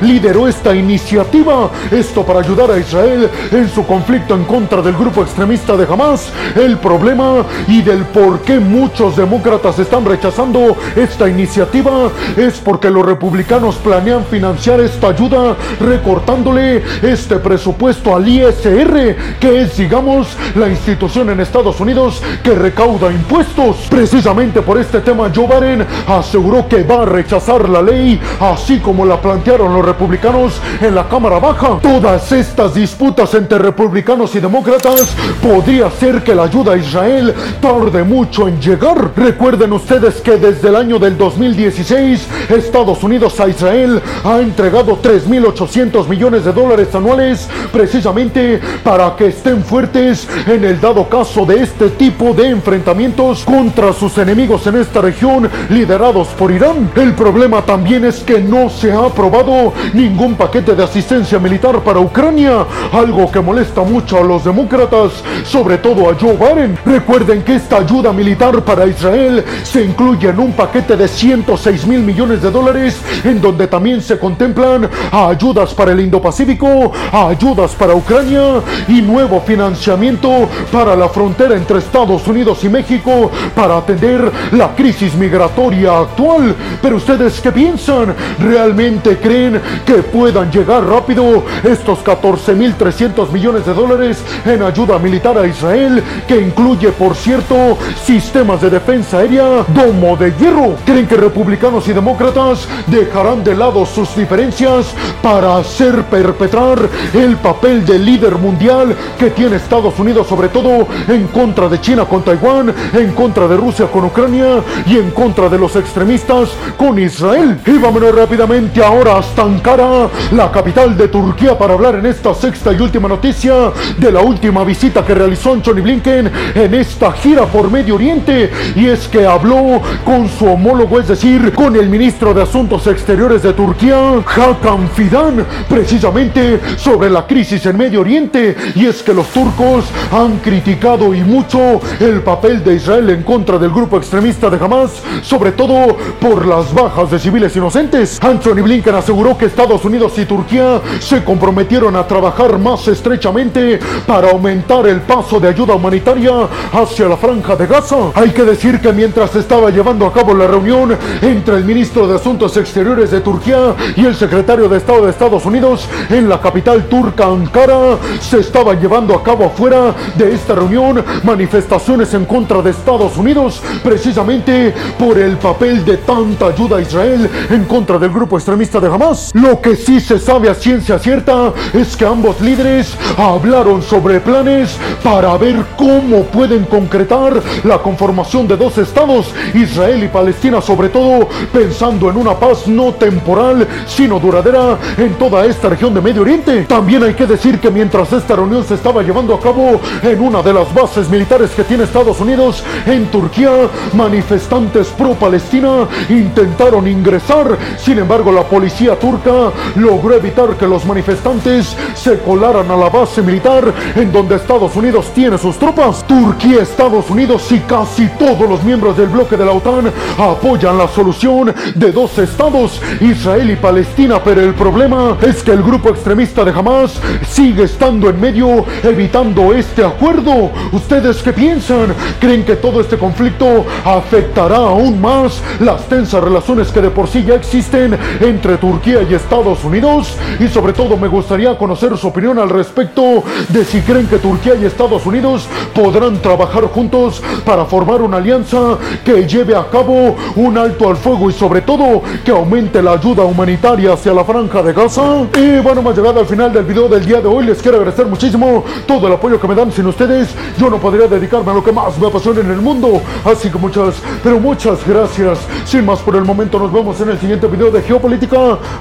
lideró 0.00 0.48
esta 0.48 0.74
iniciativa. 0.74 1.70
Esto 1.90 2.24
para 2.24 2.40
ayudar 2.40 2.70
a 2.70 2.78
Israel 2.78 3.28
en 3.50 3.68
su 3.68 3.84
conflicto 3.86 4.34
en 4.34 4.44
contra 4.44 4.82
del 4.82 4.94
grupo 4.94 5.22
extremista 5.22 5.76
de 5.76 5.84
Hamas. 5.84 6.30
El 6.54 6.78
problema 6.78 7.44
y 7.66 7.82
del 7.82 8.04
por 8.04 8.40
qué 8.40 8.58
muchos 8.58 9.16
demócratas 9.16 9.78
están 9.78 10.04
rechazando 10.04 10.76
esta 10.96 11.28
iniciativa 11.28 12.10
es 12.36 12.58
porque 12.58 12.90
los 12.90 13.04
republicanos 13.04 13.76
planean 13.76 14.24
financiar 14.24 14.80
esta 14.80 15.08
ayuda 15.08 15.56
recortándole 15.80 16.82
este 17.02 17.36
presupuesto 17.36 18.14
al 18.14 18.28
ISR, 18.28 19.16
que 19.40 19.62
es, 19.62 19.76
digamos, 19.76 20.36
la 20.54 20.68
institución 20.68 21.30
en 21.30 21.40
Estados 21.40 21.80
Unidos 21.80 22.22
que 22.42 22.54
recauda 22.54 23.10
impuestos. 23.10 23.86
Precisamente 23.88 24.62
por 24.62 24.78
este 24.78 25.00
tema, 25.00 25.30
Joe 25.34 25.46
Biden 25.46 25.86
aseguró 26.06 26.68
que 26.68 26.82
va 26.82 27.02
a 27.02 27.06
rechazar 27.06 27.68
la 27.68 27.82
ley, 27.82 28.20
así 28.40 28.78
como 28.78 29.04
la 29.08 29.20
plantearon 29.20 29.72
los 29.72 29.84
republicanos 29.84 30.60
en 30.80 30.94
la 30.94 31.08
Cámara 31.08 31.38
Baja. 31.38 31.78
Todas 31.82 32.30
estas 32.30 32.74
disputas 32.74 33.32
entre 33.34 33.58
republicanos 33.58 34.34
y 34.34 34.40
demócratas 34.40 35.16
podría 35.42 35.90
ser 35.90 36.22
que 36.22 36.34
la 36.34 36.44
ayuda 36.44 36.74
a 36.74 36.76
Israel 36.76 37.34
tarde 37.60 38.04
mucho 38.04 38.46
en 38.46 38.60
llegar. 38.60 39.12
Recuerden 39.16 39.72
ustedes 39.72 40.20
que 40.20 40.36
desde 40.36 40.68
el 40.68 40.76
año 40.76 40.98
del 40.98 41.16
2016, 41.16 42.26
Estados 42.50 43.02
Unidos 43.02 43.40
a 43.40 43.48
Israel 43.48 44.00
ha 44.24 44.38
entregado 44.38 45.00
3.800 45.00 46.06
millones 46.06 46.44
de 46.44 46.52
dólares 46.52 46.94
anuales 46.94 47.48
precisamente 47.72 48.60
para 48.84 49.16
que 49.16 49.28
estén 49.28 49.64
fuertes 49.64 50.28
en 50.46 50.64
el 50.64 50.80
dado 50.80 51.08
caso 51.08 51.46
de 51.46 51.62
este 51.62 51.88
tipo 51.90 52.34
de 52.34 52.48
enfrentamientos 52.48 53.44
contra 53.44 53.92
sus 53.92 54.18
enemigos 54.18 54.66
en 54.66 54.76
esta 54.76 55.00
región 55.00 55.48
liderados 55.70 56.28
por 56.28 56.50
Irán. 56.50 56.90
El 56.96 57.14
problema 57.14 57.62
también 57.62 58.04
es 58.04 58.20
que 58.20 58.40
no 58.40 58.68
se 58.68 58.92
ha 58.92 58.97
ha 58.98 59.06
aprobado 59.06 59.72
ningún 59.92 60.34
paquete 60.34 60.74
de 60.74 60.82
asistencia 60.82 61.38
militar 61.38 61.80
para 61.80 62.00
Ucrania, 62.00 62.66
algo 62.92 63.30
que 63.30 63.40
molesta 63.40 63.82
mucho 63.82 64.18
a 64.18 64.22
los 64.22 64.44
demócratas, 64.44 65.22
sobre 65.44 65.78
todo 65.78 66.10
a 66.10 66.14
Joe 66.14 66.36
Biden. 66.36 66.78
Recuerden 66.84 67.42
que 67.42 67.56
esta 67.56 67.78
ayuda 67.78 68.12
militar 68.12 68.62
para 68.62 68.86
Israel 68.86 69.44
se 69.62 69.84
incluye 69.84 70.28
en 70.28 70.38
un 70.38 70.52
paquete 70.52 70.96
de 70.96 71.06
106 71.06 71.86
mil 71.86 72.00
millones 72.00 72.42
de 72.42 72.50
dólares, 72.50 73.00
en 73.24 73.40
donde 73.40 73.66
también 73.66 74.02
se 74.02 74.18
contemplan 74.18 74.88
ayudas 75.12 75.74
para 75.74 75.92
el 75.92 76.00
Indo-Pacífico, 76.00 76.92
ayudas 77.12 77.72
para 77.72 77.94
Ucrania 77.94 78.60
y 78.88 79.02
nuevo 79.02 79.40
financiamiento 79.40 80.48
para 80.72 80.96
la 80.96 81.08
frontera 81.08 81.56
entre 81.56 81.78
Estados 81.78 82.26
Unidos 82.26 82.64
y 82.64 82.68
México 82.68 83.30
para 83.54 83.78
atender 83.78 84.30
la 84.52 84.74
crisis 84.74 85.14
migratoria 85.14 85.98
actual. 86.00 86.54
Pero 86.82 86.96
ustedes 86.96 87.40
qué 87.40 87.52
piensan? 87.52 88.14
¿Realmente 88.38 88.87
creen 88.96 89.60
que 89.84 89.94
puedan 90.02 90.50
llegar 90.50 90.84
rápido 90.86 91.44
estos 91.62 91.98
14.300 92.04 93.30
millones 93.30 93.66
de 93.66 93.74
dólares 93.74 94.18
en 94.44 94.62
ayuda 94.62 94.98
militar 94.98 95.36
a 95.38 95.46
Israel, 95.46 96.02
que 96.26 96.40
incluye, 96.40 96.88
por 96.92 97.14
cierto, 97.14 97.76
sistemas 98.04 98.60
de 98.60 98.70
defensa 98.70 99.18
aérea, 99.18 99.64
domo 99.68 100.16
de 100.16 100.32
hierro? 100.38 100.76
¿Creen 100.84 101.06
que 101.06 101.16
republicanos 101.16 101.86
y 101.88 101.92
demócratas 101.92 102.68
dejarán 102.86 103.44
de 103.44 103.54
lado 103.54 103.84
sus 103.84 104.14
diferencias 104.16 104.94
para 105.22 105.58
hacer 105.58 106.04
perpetrar 106.04 106.78
el 107.12 107.36
papel 107.36 107.84
de 107.84 107.98
líder 107.98 108.36
mundial 108.36 108.96
que 109.18 109.30
tiene 109.30 109.56
Estados 109.56 109.98
Unidos, 109.98 110.26
sobre 110.26 110.48
todo 110.48 110.86
en 111.08 111.26
contra 111.28 111.68
de 111.68 111.80
China 111.80 112.04
con 112.04 112.22
Taiwán, 112.22 112.74
en 112.94 113.12
contra 113.12 113.46
de 113.46 113.56
Rusia 113.56 113.86
con 113.86 114.04
Ucrania 114.04 114.62
y 114.86 114.96
en 114.96 115.10
contra 115.10 115.48
de 115.48 115.58
los 115.58 115.76
extremistas 115.76 116.50
con 116.76 116.98
Israel? 116.98 117.58
Y 117.66 117.78
vámonos 117.78 118.14
rápidamente 118.14 118.67
ahora 118.84 119.18
hasta 119.18 119.42
Ankara, 119.42 120.08
la 120.32 120.50
capital 120.50 120.96
de 120.96 121.08
Turquía, 121.08 121.58
para 121.58 121.74
hablar 121.74 121.96
en 121.96 122.06
esta 122.06 122.34
sexta 122.34 122.72
y 122.72 122.80
última 122.80 123.08
noticia 123.08 123.72
de 123.96 124.12
la 124.12 124.20
última 124.20 124.64
visita 124.64 125.04
que 125.04 125.14
realizó 125.14 125.52
Anthony 125.52 125.82
Blinken 125.82 126.30
en 126.54 126.74
esta 126.74 127.12
gira 127.12 127.46
por 127.46 127.70
Medio 127.70 127.96
Oriente. 127.96 128.50
Y 128.76 128.86
es 128.86 129.08
que 129.08 129.26
habló 129.26 129.80
con 130.04 130.28
su 130.28 130.46
homólogo, 130.46 131.00
es 131.00 131.08
decir, 131.08 131.52
con 131.54 131.76
el 131.76 131.88
ministro 131.88 132.32
de 132.34 132.42
Asuntos 132.42 132.86
Exteriores 132.86 133.42
de 133.42 133.52
Turquía, 133.52 134.22
Hakan 134.24 134.88
Fidan, 134.90 135.44
precisamente 135.68 136.60
sobre 136.76 137.10
la 137.10 137.26
crisis 137.26 137.64
en 137.66 137.76
Medio 137.76 138.00
Oriente. 138.00 138.56
Y 138.74 138.86
es 138.86 139.02
que 139.02 139.14
los 139.14 139.28
turcos 139.28 139.86
han 140.12 140.38
criticado 140.38 141.14
y 141.14 141.22
mucho 141.22 141.80
el 142.00 142.22
papel 142.22 142.62
de 142.62 142.74
Israel 142.74 143.10
en 143.10 143.22
contra 143.22 143.58
del 143.58 143.70
grupo 143.70 143.96
extremista 143.96 144.50
de 144.50 144.62
Hamas, 144.62 145.02
sobre 145.22 145.52
todo 145.52 145.96
por 146.20 146.46
las 146.46 146.72
bajas 146.72 147.10
de 147.10 147.18
civiles 147.18 147.54
inocentes. 147.56 148.18
Anthony 148.22 148.57
Blinken 148.60 148.94
aseguró 148.94 149.36
que 149.36 149.46
Estados 149.46 149.84
Unidos 149.84 150.12
y 150.18 150.24
Turquía 150.24 150.80
se 151.00 151.24
comprometieron 151.24 151.96
a 151.96 152.06
trabajar 152.06 152.58
más 152.58 152.86
estrechamente 152.88 153.78
para 154.06 154.30
aumentar 154.30 154.86
el 154.86 155.00
paso 155.00 155.40
de 155.40 155.48
ayuda 155.48 155.74
humanitaria 155.74 156.32
hacia 156.72 157.08
la 157.08 157.16
franja 157.16 157.56
de 157.56 157.66
Gaza. 157.66 157.96
Hay 158.14 158.30
que 158.30 158.44
decir 158.44 158.80
que 158.80 158.92
mientras 158.92 159.34
estaba 159.36 159.70
llevando 159.70 160.06
a 160.06 160.12
cabo 160.12 160.34
la 160.34 160.46
reunión 160.46 160.96
entre 161.22 161.56
el 161.56 161.64
ministro 161.64 162.06
de 162.06 162.16
Asuntos 162.16 162.56
Exteriores 162.56 163.10
de 163.10 163.20
Turquía 163.20 163.74
y 163.96 164.04
el 164.04 164.14
secretario 164.14 164.68
de 164.68 164.78
Estado 164.78 165.04
de 165.04 165.10
Estados 165.10 165.44
Unidos 165.44 165.88
en 166.10 166.28
la 166.28 166.40
capital 166.40 166.84
turca 166.84 167.26
Ankara, 167.26 167.98
se 168.20 168.40
estaba 168.40 168.74
llevando 168.74 169.14
a 169.14 169.22
cabo 169.22 169.44
afuera 169.44 169.94
de 170.16 170.34
esta 170.34 170.54
reunión 170.54 171.04
manifestaciones 171.22 172.14
en 172.14 172.24
contra 172.24 172.62
de 172.62 172.70
Estados 172.70 173.16
Unidos, 173.16 173.62
precisamente 173.82 174.74
por 174.98 175.18
el 175.18 175.36
papel 175.36 175.84
de 175.84 175.98
tanta 175.98 176.46
ayuda 176.46 176.78
a 176.78 176.80
Israel 176.80 177.28
en 177.50 177.64
contra 177.64 177.98
del 177.98 178.10
grupo 178.10 178.38
extremista 178.48 178.80
de 178.80 178.88
Hamas. 178.88 179.30
Lo 179.34 179.60
que 179.60 179.76
sí 179.76 180.00
se 180.00 180.18
sabe 180.18 180.48
a 180.48 180.54
ciencia 180.54 180.98
cierta 180.98 181.52
es 181.74 181.94
que 181.94 182.06
ambos 182.06 182.40
líderes 182.40 182.96
hablaron 183.18 183.82
sobre 183.82 184.20
planes 184.20 184.78
para 185.04 185.36
ver 185.36 185.62
cómo 185.76 186.22
pueden 186.22 186.64
concretar 186.64 187.42
la 187.64 187.76
conformación 187.76 188.48
de 188.48 188.56
dos 188.56 188.78
estados, 188.78 189.34
Israel 189.52 190.02
y 190.02 190.08
Palestina, 190.08 190.62
sobre 190.62 190.88
todo 190.88 191.28
pensando 191.52 192.08
en 192.08 192.16
una 192.16 192.38
paz 192.38 192.66
no 192.66 192.94
temporal, 192.94 193.68
sino 193.86 194.18
duradera 194.18 194.78
en 194.96 195.12
toda 195.16 195.44
esta 195.44 195.68
región 195.68 195.92
de 195.92 196.00
Medio 196.00 196.22
Oriente. 196.22 196.62
También 196.62 197.02
hay 197.02 197.12
que 197.12 197.26
decir 197.26 197.60
que 197.60 197.70
mientras 197.70 198.10
esta 198.14 198.34
reunión 198.34 198.64
se 198.64 198.76
estaba 198.76 199.02
llevando 199.02 199.34
a 199.34 199.40
cabo 199.40 199.78
en 200.02 200.22
una 200.22 200.42
de 200.42 200.54
las 200.54 200.72
bases 200.72 201.10
militares 201.10 201.50
que 201.50 201.64
tiene 201.64 201.84
Estados 201.84 202.18
Unidos 202.18 202.64
en 202.86 203.10
Turquía, 203.10 203.50
manifestantes 203.92 204.88
pro-Palestina 204.88 205.86
intentaron 206.08 206.88
ingresar. 206.88 207.58
Sin 207.76 207.98
embargo, 207.98 208.37
la 208.38 208.44
policía 208.44 208.96
turca 208.96 209.50
logró 209.74 210.14
evitar 210.14 210.56
que 210.56 210.64
los 210.64 210.86
manifestantes 210.86 211.76
se 211.96 212.20
colaran 212.20 212.70
a 212.70 212.76
la 212.76 212.88
base 212.88 213.20
militar 213.20 213.74
en 213.96 214.12
donde 214.12 214.36
Estados 214.36 214.76
Unidos 214.76 215.10
tiene 215.12 215.36
sus 215.36 215.58
tropas. 215.58 216.06
Turquía, 216.06 216.62
Estados 216.62 217.10
Unidos 217.10 217.50
y 217.50 217.58
casi 217.58 218.06
todos 218.10 218.48
los 218.48 218.62
miembros 218.62 218.96
del 218.96 219.08
bloque 219.08 219.36
de 219.36 219.44
la 219.44 219.50
OTAN 219.50 219.92
apoyan 220.16 220.78
la 220.78 220.86
solución 220.86 221.52
de 221.74 221.90
dos 221.90 222.16
estados, 222.18 222.80
Israel 223.00 223.50
y 223.50 223.56
Palestina, 223.56 224.22
pero 224.22 224.40
el 224.40 224.54
problema 224.54 225.16
es 225.20 225.42
que 225.42 225.50
el 225.50 225.62
grupo 225.64 225.88
extremista 225.88 226.44
de 226.44 226.52
Hamas 226.52 227.00
sigue 227.28 227.64
estando 227.64 228.08
en 228.08 228.20
medio 228.20 228.64
evitando 228.84 229.52
este 229.52 229.84
acuerdo. 229.84 230.52
¿Ustedes 230.70 231.24
qué 231.24 231.32
piensan? 231.32 231.92
¿Creen 232.20 232.44
que 232.44 232.54
todo 232.54 232.80
este 232.80 232.98
conflicto 232.98 233.66
afectará 233.84 234.58
aún 234.58 235.00
más 235.00 235.42
las 235.58 235.88
tensas 235.88 236.22
relaciones 236.22 236.68
que 236.68 236.80
de 236.80 236.90
por 236.90 237.08
sí 237.08 237.24
ya 237.24 237.34
existen 237.34 237.98
entre 238.28 238.56
Turquía 238.58 239.02
y 239.02 239.14
Estados 239.14 239.64
Unidos? 239.64 240.16
Y 240.38 240.48
sobre 240.48 240.72
todo 240.72 240.96
me 240.96 241.08
gustaría 241.08 241.56
conocer 241.56 241.96
su 241.96 242.08
opinión 242.08 242.38
al 242.38 242.50
respecto 242.50 243.22
de 243.48 243.64
si 243.64 243.80
creen 243.80 244.06
que 244.06 244.18
Turquía 244.18 244.54
y 244.54 244.64
Estados 244.64 245.04
Unidos 245.06 245.46
podrán 245.74 246.18
trabajar 246.20 246.64
juntos 246.64 247.22
para 247.44 247.64
formar 247.64 248.02
una 248.02 248.18
alianza 248.18 248.78
que 249.04 249.26
lleve 249.26 249.56
a 249.56 249.68
cabo 249.68 250.16
un 250.36 250.58
alto 250.58 250.88
al 250.88 250.96
fuego 250.96 251.30
y 251.30 251.32
sobre 251.32 251.62
todo 251.62 252.02
que 252.24 252.30
aumente 252.30 252.82
la 252.82 252.92
ayuda 252.92 253.24
humanitaria 253.24 253.94
hacia 253.94 254.12
la 254.12 254.24
franja 254.24 254.62
de 254.62 254.72
Gaza. 254.72 255.26
Y 255.36 255.60
bueno, 255.60 255.80
hemos 255.80 255.96
llegado 255.96 256.20
al 256.20 256.26
final 256.26 256.52
del 256.52 256.64
video 256.64 256.88
del 256.88 257.04
día 257.04 257.20
de 257.20 257.28
hoy. 257.28 257.46
Les 257.46 257.62
quiero 257.62 257.78
agradecer 257.78 258.06
muchísimo 258.06 258.64
todo 258.86 259.06
el 259.06 259.14
apoyo 259.14 259.40
que 259.40 259.48
me 259.48 259.54
dan. 259.54 259.72
Sin 259.72 259.86
ustedes, 259.86 260.28
yo 260.58 260.68
no 260.70 260.78
podría 260.78 261.06
dedicarme 261.06 261.50
a 261.50 261.54
lo 261.54 261.64
que 261.64 261.72
más 261.72 261.98
me 261.98 262.06
apasiona 262.06 262.40
en 262.40 262.50
el 262.50 262.60
mundo. 262.60 263.00
Así 263.24 263.50
que 263.50 263.58
muchas, 263.58 263.96
pero 264.22 264.38
muchas 264.38 264.86
gracias. 264.86 265.38
Sin 265.64 265.86
más 265.86 266.00
por 266.00 266.16
el 266.16 266.24
momento, 266.24 266.58
nos 266.58 266.72
vemos 266.72 267.00
en 267.00 267.10
el 267.10 267.18
siguiente 267.18 267.46
video 267.46 267.70
de 267.70 267.82
Geopolítica. 267.82 268.17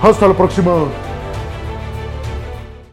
Hasta 0.02 0.28
la 0.28 0.34
próxima. 0.34 0.72